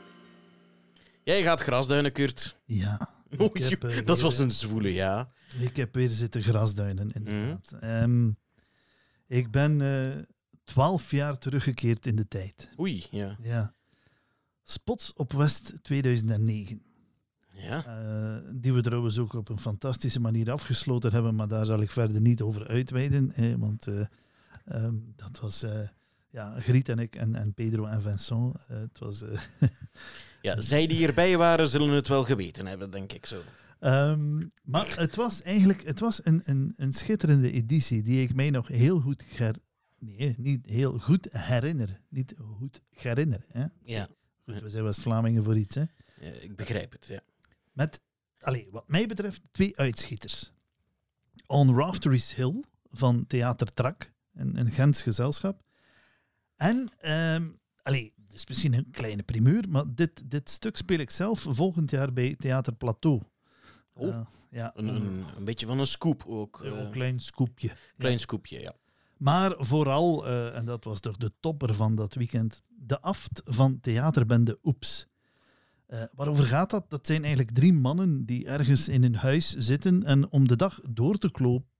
[1.23, 2.57] Jij gaat grasduinen, Kurt.
[2.65, 3.09] ja.
[3.29, 5.31] Heb, eh, dat weer, was een zwoele, ja.
[5.59, 7.17] Ik heb weer zitten grasduinen, Mhm.
[7.17, 7.75] inderdaad.
[7.79, 8.29] Ehm,
[9.27, 10.23] ik ben eh,
[10.63, 12.69] twaalf jaar teruggekeerd in de tijd.
[12.79, 13.37] Oei, ja.
[13.41, 13.73] Ja.
[14.63, 16.81] Spots op West 2009.
[17.57, 21.81] Ja, Eh, die we trouwens ook op een fantastische manier afgesloten hebben, maar daar zal
[21.81, 23.31] ik verder niet over uitweiden.
[23.33, 24.05] hè, want eh,
[24.65, 25.87] ehm, dat was eh,
[26.29, 28.55] ja, Griet en ik en, en Pedro en Vincent.
[28.67, 29.23] Het was,
[30.41, 30.61] ja.
[30.61, 33.41] Zij die hierbij waren, zullen het wel geweten hebben, denk ik zo.
[33.79, 38.49] Ehm, maar het was eigenlijk het was een, een, een schitterende editie die ik mij
[38.49, 39.55] nog heel goed her,
[39.99, 41.99] nee, niet heel goed herinner.
[42.09, 43.45] Niet goed herinner.
[43.47, 43.65] Hè?
[43.83, 44.07] Ja,
[44.45, 45.75] Goed, we zijn West-Vlamingen voor iets.
[45.75, 45.83] Hè?
[46.19, 47.19] eh, ik begrijp het, ja.
[47.75, 48.01] Met,
[48.39, 50.51] allee, wat mij betreft, twee uitschieters.
[51.47, 55.61] On Raftery's Hill van Theater Trak, een, een Gens gezelschap.
[56.55, 57.47] En, ehm
[57.81, 61.91] allee, het is misschien een kleine primeur, maar dit, dit stuk speel ik zelf volgend
[61.91, 63.21] jaar bij Theater Plateau.
[63.93, 64.07] Oh.
[64.07, 66.59] Eh, ja, Een, een, een beetje van een scoop ook.
[66.63, 67.71] Ja, eh, een klein scoopje.
[67.97, 68.75] klein scoopje, ja.
[69.17, 73.79] Maar vooral, eh, en dat was toch de topper van dat weekend, de aft van
[73.79, 75.07] theaterbende Oeps.
[75.85, 76.89] Eh, waarover gaat dat?
[76.89, 80.81] Dat zijn eigenlijk drie mannen die ergens in een huis zitten en om de dag
[80.89, 81.31] door te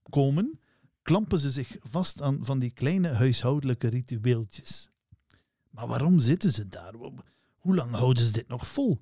[0.10, 0.60] komen,
[1.02, 4.90] klampen ze zich vast aan van die kleine huishoudelijke ritueeltjes.
[5.70, 6.94] Maar waarom zitten ze daar?
[7.58, 9.00] Hoe lang houden ze dit nog vol?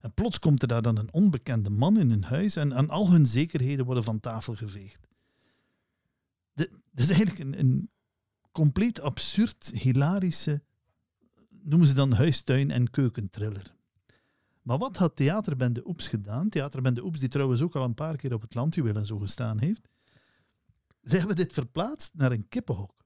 [0.00, 3.26] En plots komt er daar dan een onbekende man in hun huis en, al hun
[3.26, 5.08] zekerheden worden van tafel geveegd.
[6.54, 7.90] Dit is eigenlijk een, een
[8.52, 10.62] compleet absurd, hilarische,
[11.48, 13.78] noemen ze dan huistuin- en keukentriller.
[14.70, 16.48] Maar wat had Theaterbende Oeps gedaan?
[16.48, 19.58] Theaterbende Oeps, die trouwens ook al een paar keer op het landjuweel en zo gestaan
[19.58, 19.88] heeft.
[21.02, 23.04] Ze hebben dit verplaatst naar een kippenhok.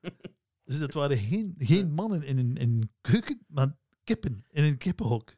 [0.64, 4.78] dus dat waren geen, geen mannen in een, in een keuken, maar kippen in een
[4.78, 5.34] kippenhok.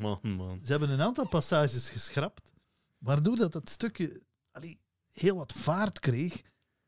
[0.00, 0.60] Man, man.
[0.64, 2.52] Ze hebben een aantal passages geschrapt,
[2.98, 4.80] waardoor dat het stukje allee,
[5.10, 6.42] heel wat vaart kreeg.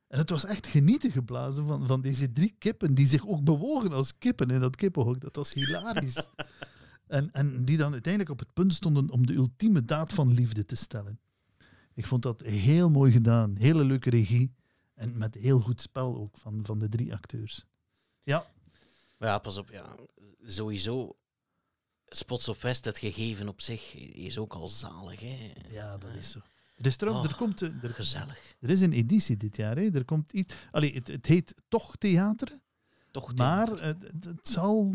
[0.07, 3.93] En het was echt genieten geblazen van, van deze drie kippen, die zich ook bewogen
[3.93, 5.21] als kippen in dat kippenhok.
[5.21, 6.27] Dat was hilarisch.
[7.07, 10.65] en, en die dan uiteindelijk op het punt stonden om de ultieme daad van liefde
[10.65, 11.21] te stellen.
[11.95, 13.57] Ik vond dat heel mooi gedaan.
[13.57, 14.55] Hele leuke regie.
[14.95, 17.65] En met heel goed spel ook van, van de drie acteurs.
[18.23, 18.47] Ja,
[19.19, 19.97] Maar ja, pas op, ja.
[20.45, 21.17] Sowieso,
[22.07, 25.53] Spots op West, het gegeven op zich, is ook al zalig, hè.
[25.71, 26.41] ja dat is zo.
[26.77, 28.57] Er, is trouwens, Oh, er, komt, er, Gezellig.
[28.61, 29.77] Er is een editie dit jaar.
[29.77, 29.91] Hè.
[29.95, 30.55] Er komt iets.
[30.71, 32.49] Allee, het, het heet toch theater,
[33.15, 34.95] Toch maar het, het- zal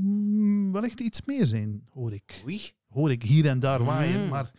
[0.72, 2.42] wellicht iets meer zijn, hoor ik.
[2.46, 2.62] Oei.
[2.90, 4.28] Hoor ik hier en daar waaien, Mm.
[4.30, 4.52] maar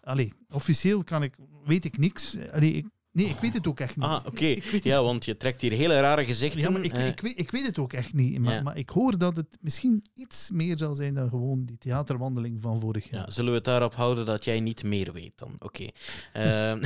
[0.00, 1.34] allee, officieel kan ik,
[1.64, 2.36] weet ik niks.
[2.50, 4.04] Allee, ik, nee, ik weet het ook echt niet.
[4.04, 4.56] Ah, oké.
[4.82, 6.60] Ja, want je trekt hier hele rare gezichten.
[6.60, 7.06] Ja, maar ik, eh.
[7.06, 8.38] ik, weet, ik weet het ook echt niet.
[8.38, 8.62] Maar, Ja.
[8.62, 12.80] maar ik hoor dat het misschien iets meer zal zijn dan gewoon die theaterwandeling van
[12.80, 13.24] vorig jaar.
[13.26, 15.52] Ja, zullen we het daarop houden dat jij niet meer weet dan?
[15.58, 15.88] Oké.
[16.32, 16.82] Ehm,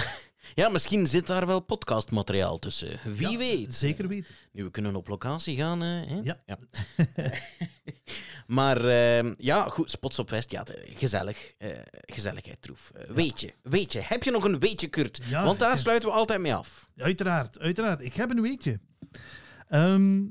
[0.55, 2.99] ja, misschien zit daar wel podcastmateriaal tussen.
[3.05, 3.75] Wie Ja, weet.
[3.75, 4.35] Zeker weten.
[4.53, 5.81] Nu, we kunnen op locatie gaan.
[5.81, 6.21] hè?
[6.23, 6.39] Ja.
[8.47, 11.53] maar ehm, ja, goed, Spots op West, ja, gezellig.
[11.59, 12.91] eh, gezelligheid, troef.
[12.95, 14.01] Eh, Weet je, weet je.
[14.03, 15.21] Heb je nog een weetje, Kurt?
[15.29, 16.87] Ja, Want daar sluiten we altijd mee af.
[16.97, 18.05] Uiteraard, uiteraard.
[18.05, 18.81] Ik heb een weetje.
[19.69, 20.23] Ehm,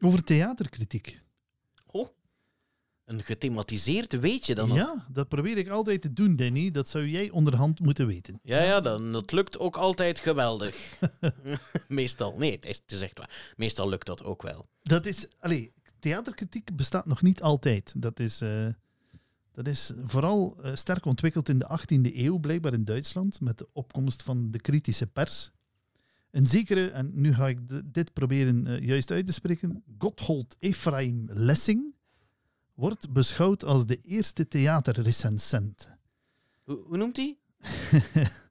[0.00, 1.20] over theaterkritiek.
[3.06, 4.76] Een gethematiseerd weetje dan nog.
[4.76, 6.70] Ja, dat probeer ik altijd te doen, Danny.
[6.70, 8.40] Dat zou jij onderhand moeten weten.
[8.42, 10.98] Ja, ja, dan, dat lukt ook altijd geweldig.
[11.88, 12.38] Meestal.
[12.38, 13.52] Nee, het is, het is echt waar.
[13.56, 14.68] Meestal lukt dat ook wel.
[14.82, 17.94] Dat is, allee, theaterkritiek bestaat nog niet altijd.
[17.96, 18.68] Dat is, eh,
[19.52, 23.68] dat is vooral eh, sterk ontwikkeld in de 18e eeuw, blijkbaar in Duitsland, met de
[23.72, 25.50] opkomst van de kritische pers.
[26.30, 31.24] Een zekere, en nu ga ik dit proberen eh, juist uit te spreken, Gotthold Ephraim
[31.28, 31.94] Lessing
[32.76, 35.90] wordt beschouwd als de eerste theaterrecensent.
[36.62, 37.38] Hoe, hoe noemt hij?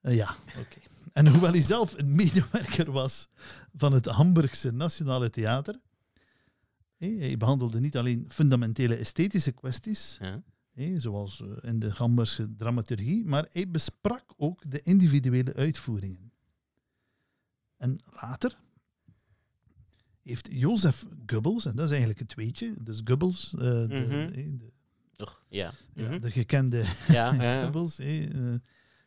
[0.00, 0.78] Eh, ja, oké.
[1.12, 3.28] En hoewel hij zelf een medewerker was
[3.74, 5.80] van het Hamburgse Nationale Theater,
[6.96, 10.18] hij behandelde niet alleen fundamentele esthetische kwesties,
[10.74, 10.98] Ja.
[10.98, 16.32] zoals eh, in de Hamburgse dramaturgie, maar hij besprak ook de individuele uitvoeringen.
[17.76, 18.58] En later
[20.22, 24.56] heeft Jozef Goebbels, en dat is eigenlijk het weetje, dus Goebbels, eh, de, Mhm.
[24.56, 24.70] de?
[25.48, 25.72] Ja.
[25.94, 26.20] ja, Mhm.
[26.20, 27.62] de gekende Ja, ja.
[27.62, 28.28] Goebbels, eh,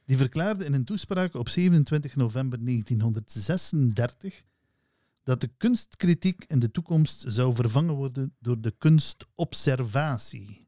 [0.05, 4.43] die verklaarde in een toespraak op 27 november 1936
[5.23, 10.67] dat de kunstkritiek in de toekomst zou vervangen worden door de kunstobservatie.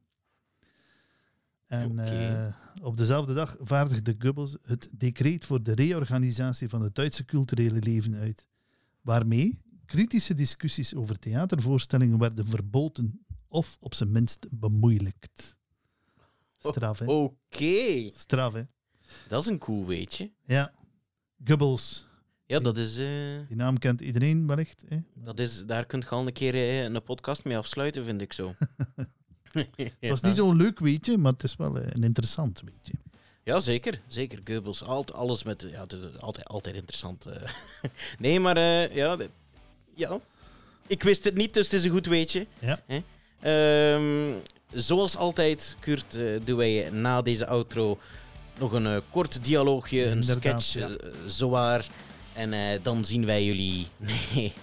[1.65, 7.25] En eh, op dezelfde dag vaardigde Goebbels het decreet voor de reorganisatie van het Duitse
[7.25, 8.47] culturele leven uit,
[9.01, 15.57] waarmee kritische discussies over theatervoorstellingen werden verboden of op zijn minst bemoeilijkt.
[16.57, 17.05] Straf, hè?
[17.05, 18.09] Oké.
[18.15, 18.61] Straf, hè?
[19.27, 20.31] Dat is een cool weetje.
[20.43, 20.73] Ja.
[21.45, 22.07] Goebbels.
[22.45, 22.97] Ja, dat is...
[22.97, 24.83] eh, Die naam kent iedereen wellicht.
[24.88, 24.97] Hè?
[25.15, 28.33] dat is daar kunt je al een keer eh, een podcast mee afsluiten, vind ik
[28.33, 28.53] zo.
[29.75, 32.93] Het was niet zo'n leuk weetje, maar het is wel eh, een interessant weetje.
[33.43, 34.01] Ja, zeker.
[34.07, 34.39] Zeker.
[34.43, 34.83] Goebbels.
[34.83, 35.65] Altijd, alles met...
[35.69, 37.25] Ja, het is altijd, altijd interessant.
[38.19, 38.59] nee, maar
[38.93, 39.17] ja,
[39.95, 40.19] ja.
[40.87, 42.45] Ik wist het niet, dus het is een goed weetje.
[42.59, 42.79] Ja.
[42.87, 42.99] Hè?
[43.41, 44.33] Ehm,
[44.71, 47.97] zoals altijd, Kurt, eh, doen wij na deze outro
[48.59, 50.95] nog een eh, kort dialoogje, een Inderdaad, sketch, ja.
[51.05, 51.87] eh, zowaar.
[52.33, 53.87] En eh, dan zien wij jullie...
[54.33, 54.53] Nee,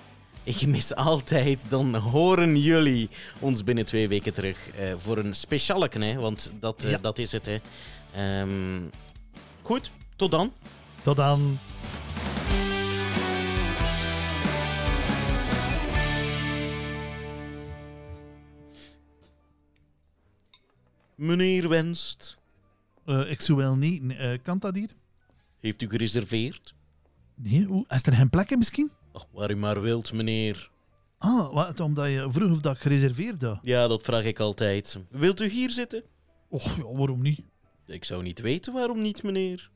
[0.44, 1.58] ik mis altijd.
[1.68, 3.08] Dan horen jullie
[3.40, 6.98] ons binnen twee weken terug eh, voor een speciale, hè, want dat, Ja.
[6.98, 7.46] dat is het.
[7.46, 7.58] Hè.
[8.14, 8.80] Ehm,
[9.62, 10.52] goed, tot dan.
[11.02, 11.58] Tot dan.
[21.22, 22.36] Meneer wenst.
[23.04, 24.12] Eh, ik zou wel niet.
[24.12, 24.90] Eh, kan dat hier?
[25.60, 26.74] Heeft u gereserveerd?
[27.34, 27.84] Nee?
[27.88, 28.90] Is er geen plekken misschien?
[29.12, 30.70] Oh, waar u maar wilt, meneer.
[31.18, 33.58] Ah, wat, omdat je vroeg of dat gereserveerd had.
[33.62, 34.98] Ja, dat vraag ik altijd.
[35.10, 36.02] Wilt u hier zitten?
[36.48, 37.40] Och, ja, waarom niet?
[37.86, 39.70] Ik zou niet weten waarom niet, meneer.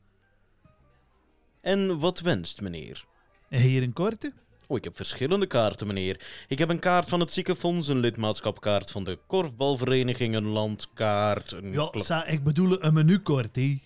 [1.61, 3.05] En wat wenst meneer?
[3.49, 4.33] En hier een korte?
[4.67, 6.45] Oh, ik heb verschillende kaarten, meneer.
[6.47, 11.71] Ik heb een kaart van het ziekenfonds, een lidmaatschapkaart van de korfbalvereniging, een landkaart, een...
[11.71, 13.79] Ja, sa, ik bedoel een menukort, hè.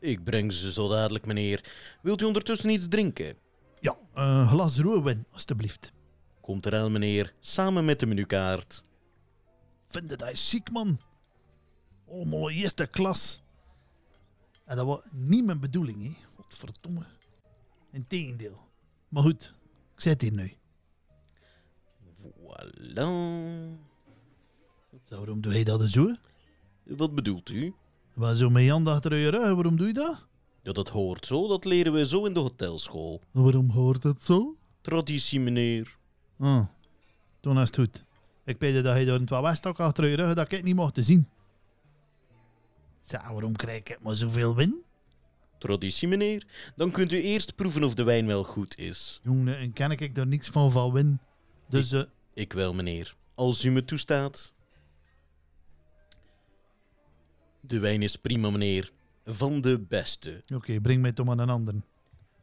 [0.00, 1.64] Ik breng ze zo dadelijk, meneer.
[2.02, 3.36] Wilt u ondertussen iets drinken?
[3.80, 5.92] Ja, een glas roewin, alstublieft.
[6.40, 8.82] Komt eraan, meneer, samen met de menukaart.
[9.88, 11.00] Vind dat hij ziek, man.
[12.10, 13.42] Allemaal eerste klas.
[14.64, 16.12] En dat was niet mijn bedoeling, hè.
[16.36, 17.06] Godverdomme.
[17.92, 18.66] Integendeel.
[19.08, 19.52] Maar goed,
[19.98, 20.52] ik zet hier nu.
[22.22, 23.08] Voilà.
[25.08, 26.14] Waarom doe je dat zo?
[26.82, 27.74] Wat bedoelt u?
[28.14, 30.26] Waar zo met je hand achter je rug, waarom doe je dat?
[30.62, 31.48] Ja, dat hoort zo.
[31.48, 33.22] Dat leren we zo in de hotelschool.
[33.30, 34.56] Waarom hoort dat zo?
[34.80, 35.96] Traditie, meneer.
[36.38, 36.66] Ah,
[37.40, 38.04] toen is het goed.
[38.44, 40.74] Ik weet dat je door een twee westok achter je rug dat ik het niet
[40.76, 41.28] mocht te zien.
[43.00, 44.82] Zo, waarom krijg ik maar zoveel win?
[45.58, 46.46] Traditie, meneer.
[46.76, 49.20] Dan kunt u eerst proeven of de wijn wel goed is.
[49.22, 51.18] Jongen, en ken ik er niks van van win.
[51.68, 52.02] Dus, eh,
[52.34, 53.16] Ik wel, meneer.
[53.34, 54.52] Als u me toestaat.
[57.60, 58.90] De wijn is prima, meneer.
[59.24, 60.42] Van de beste.
[60.54, 61.74] oké, breng mij toch maar een ander.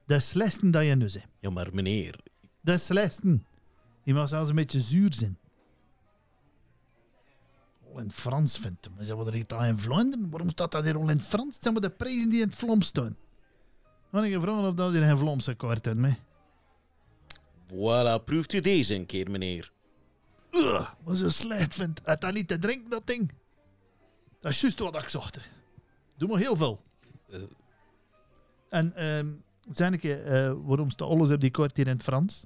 [0.05, 1.27] De slechtste dat je nu zegt.
[1.39, 2.19] Ja, maar meneer.
[2.61, 3.39] De slechtste.
[4.03, 5.37] Die mag zelfs een beetje zuur zijn.
[7.95, 8.89] Al in het Frans vindt.
[8.99, 10.29] Is dat wat er hier in Vlaanderen?
[10.29, 11.53] Waarom staat dat hier al in het Frans?
[11.53, 13.17] Het zijn maar de prijzen die in het Vlaams staan.
[14.11, 16.17] Kan ik je vragen of dat hier geen Vlaamse kaart mee?
[17.67, 19.71] Voilà, proeft u deze een keer, meneer.
[20.51, 22.01] Ugh, wat zo slecht vindt.
[22.03, 23.31] Het dat niet te drinken, dat ding.
[24.41, 25.39] Dat is juist wat ik zocht.
[26.17, 26.81] Doe maar heel veel.
[27.29, 27.39] Eh.
[28.69, 29.27] En, ehm
[29.71, 32.43] zeg ik eh, waarom staat alles op die kaart hier in het Frans?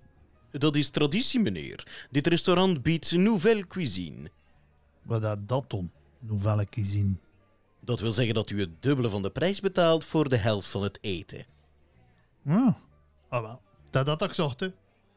[0.51, 2.07] Dat is traditie, meneer.
[2.11, 4.29] Dit restaurant biedt nouvelle cuisine.
[5.09, 5.91] Wat dat dat dan?
[6.19, 7.13] Nouvelle cuisine.
[7.79, 10.83] Dat wil zeggen dat u het dubbele van de prijs betaalt voor de helft van
[10.83, 11.45] het eten.
[12.45, 12.75] Ah,
[13.29, 13.61] ah wel.
[13.89, 14.67] Dat dat ik zocht, hè.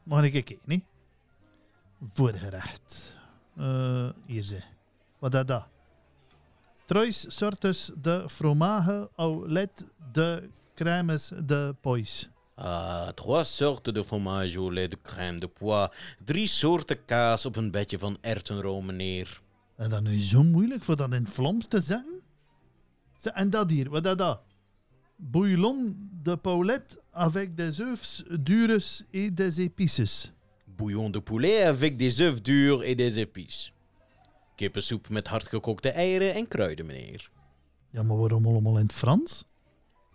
[0.03, 0.83] Mag ik kijken, niet?
[2.09, 3.17] Voorgerecht.
[3.57, 4.61] Eh hier ze.
[5.19, 5.67] Wat is dat?
[6.85, 12.29] Trois sortes de fromage au lait de crèmes de pois.
[12.55, 15.89] Ah, trois sortes de fromage au lait de crème de pois.
[16.25, 19.42] Drie soorten kaas op een bedje van erwtenroom, meneer.
[19.75, 22.21] En dat nu zo moeilijk voor dat in het Vlaams te zetten?
[23.17, 24.41] Ze- En dat hier, wat is dat?
[25.15, 30.31] Bouillon de Paulette avec des œufs dures et des épices.
[30.65, 33.71] Bouillon de poulet avec des œufs durs et des épices.
[34.55, 37.31] Kippensoep met hardgekookte eieren en kruiden, meneer.
[37.89, 39.45] Ja, maar waarom allemaal in het Frans?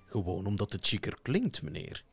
[0.07, 2.05] Gewoon omdat het chiquer klinkt, meneer.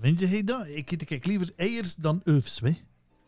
[0.00, 0.66] Vind je dat?
[0.66, 2.72] Ik eet ik liever eiers dan œufs, hè?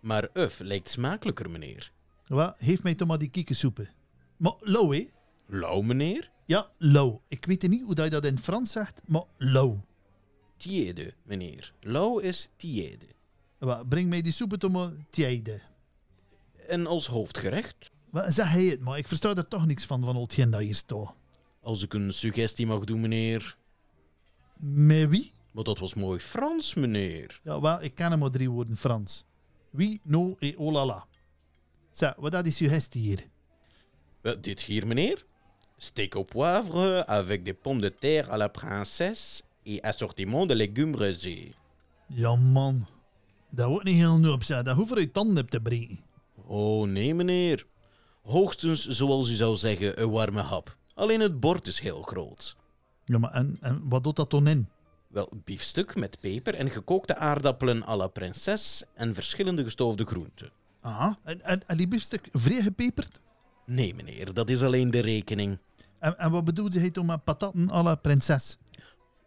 [0.01, 1.93] Maar uf lijkt smakelijker, meneer.
[2.29, 2.55] Wat?
[2.59, 3.89] Geef mij toch maar die kikkersoepen.
[4.37, 5.07] Maar lauw, hè?
[5.47, 6.31] Lauw, meneer?
[6.45, 7.23] Ja, lauw.
[7.29, 9.85] Ik weet niet hoe dat je dat in Frans zegt, maar lauw.
[10.57, 11.73] Tiède, meneer.
[11.81, 13.07] Lauw is tiède.
[13.59, 13.89] Wat?
[13.89, 15.61] Breng mij die soepen toch maar tijde.
[16.67, 20.15] En als hoofdgerecht, Wat zeg hij het, maar ik versta er toch niks van, van
[20.17, 21.15] al hetgeen dat staat.
[21.61, 23.57] als ik een suggestie mag doen, meneer.
[24.57, 25.33] Met wie?
[25.53, 27.41] Maar dat was mooi Frans, meneer.
[27.43, 29.25] Ja, wel, ik ken hem maar drie woorden Frans.
[29.71, 31.07] Wie, no et oh la la.
[31.99, 33.27] Zeg, wat dat is suggestie hier?
[34.21, 35.25] Wel, dit hier, meneer.
[35.79, 40.97] Steak au poivre avec des pommes de terre à la princesse et assortiment de légumes
[40.97, 41.51] rosés.
[42.07, 42.87] Ja, man.
[43.51, 44.65] Dat wordt niet heel nu op zijn.
[44.65, 46.01] Dat hoeft je tanden op te breken.
[46.47, 47.67] Oh, nee, meneer.
[48.23, 50.77] Hoogstens, zoals u zou zeggen, een warme hap.
[50.95, 52.57] Alleen het bord is heel groot.
[53.05, 54.69] Ja, maar en, en wat doet dat dan in?
[55.09, 60.58] Wel, biefstuk met peper en gekookte aardappelen à la princesse en verschillende gestoofde groenten.
[60.81, 61.19] Aha.
[61.25, 63.21] En, en, en die biefstuk vrij gepeperd?
[63.67, 65.59] Nee, meneer, dat is alleen de rekening.
[65.99, 68.57] En, en wat bedoelt hij dan met patatten à la prinses?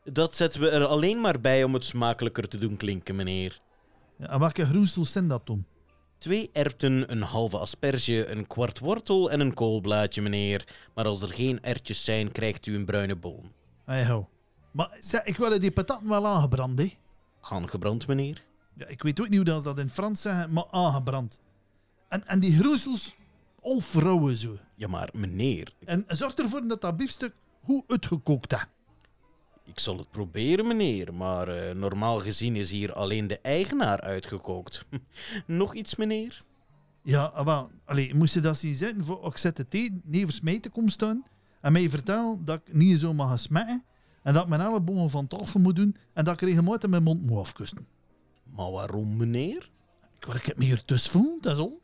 [0.04, 3.62] Dat zetten we er alleen maar bij om het smakelijker te doen klinken, meneer.
[4.18, 5.66] Ja, en welke groensels zijn dat dan?
[6.18, 10.68] Twee erwten, een halve asperge, een kwart wortel en een koolblaadje, meneer.
[10.94, 13.52] Maar als er geen erwtjes zijn, krijgt u een bruine boon.
[13.86, 14.30] Hey, ho.
[14.72, 16.94] Maar zeg, ik wil die patatten wel aangebrand, hè?
[17.42, 18.44] Aangebrand, meneer?
[18.74, 21.40] Ja, ik weet ook niet hoe dat ze dat in Frans zeggen, maar aangebrand.
[22.08, 23.16] En, en die groensels,
[23.62, 24.58] al vrouwen zo.
[24.76, 28.66] Ja, maar meneer, En zorg ervoor dat dat biefstuk goed uitgekookt is.
[29.66, 31.14] ik zal het proberen, meneer.
[31.14, 34.86] Maar eh, normaal gezien is hier alleen de eigenaar uitgekookt.
[35.46, 36.44] Nog iets, meneer?
[37.04, 40.70] Ja, maar allee, moest je dat zien zitten voor ik zet thee nevens mij te
[40.70, 41.24] komen staan
[41.62, 43.84] en mij vertellen dat ik niet zo mag smetten
[44.24, 47.22] en dat ik mijn ellebogen van tafel moet doen en dat ik regelmatig mijn mond
[47.26, 47.88] moet afkusten.
[48.62, 49.70] Maar waarom, meneer?
[50.20, 51.82] Ik, ik heb me hier dus voel, dat is al.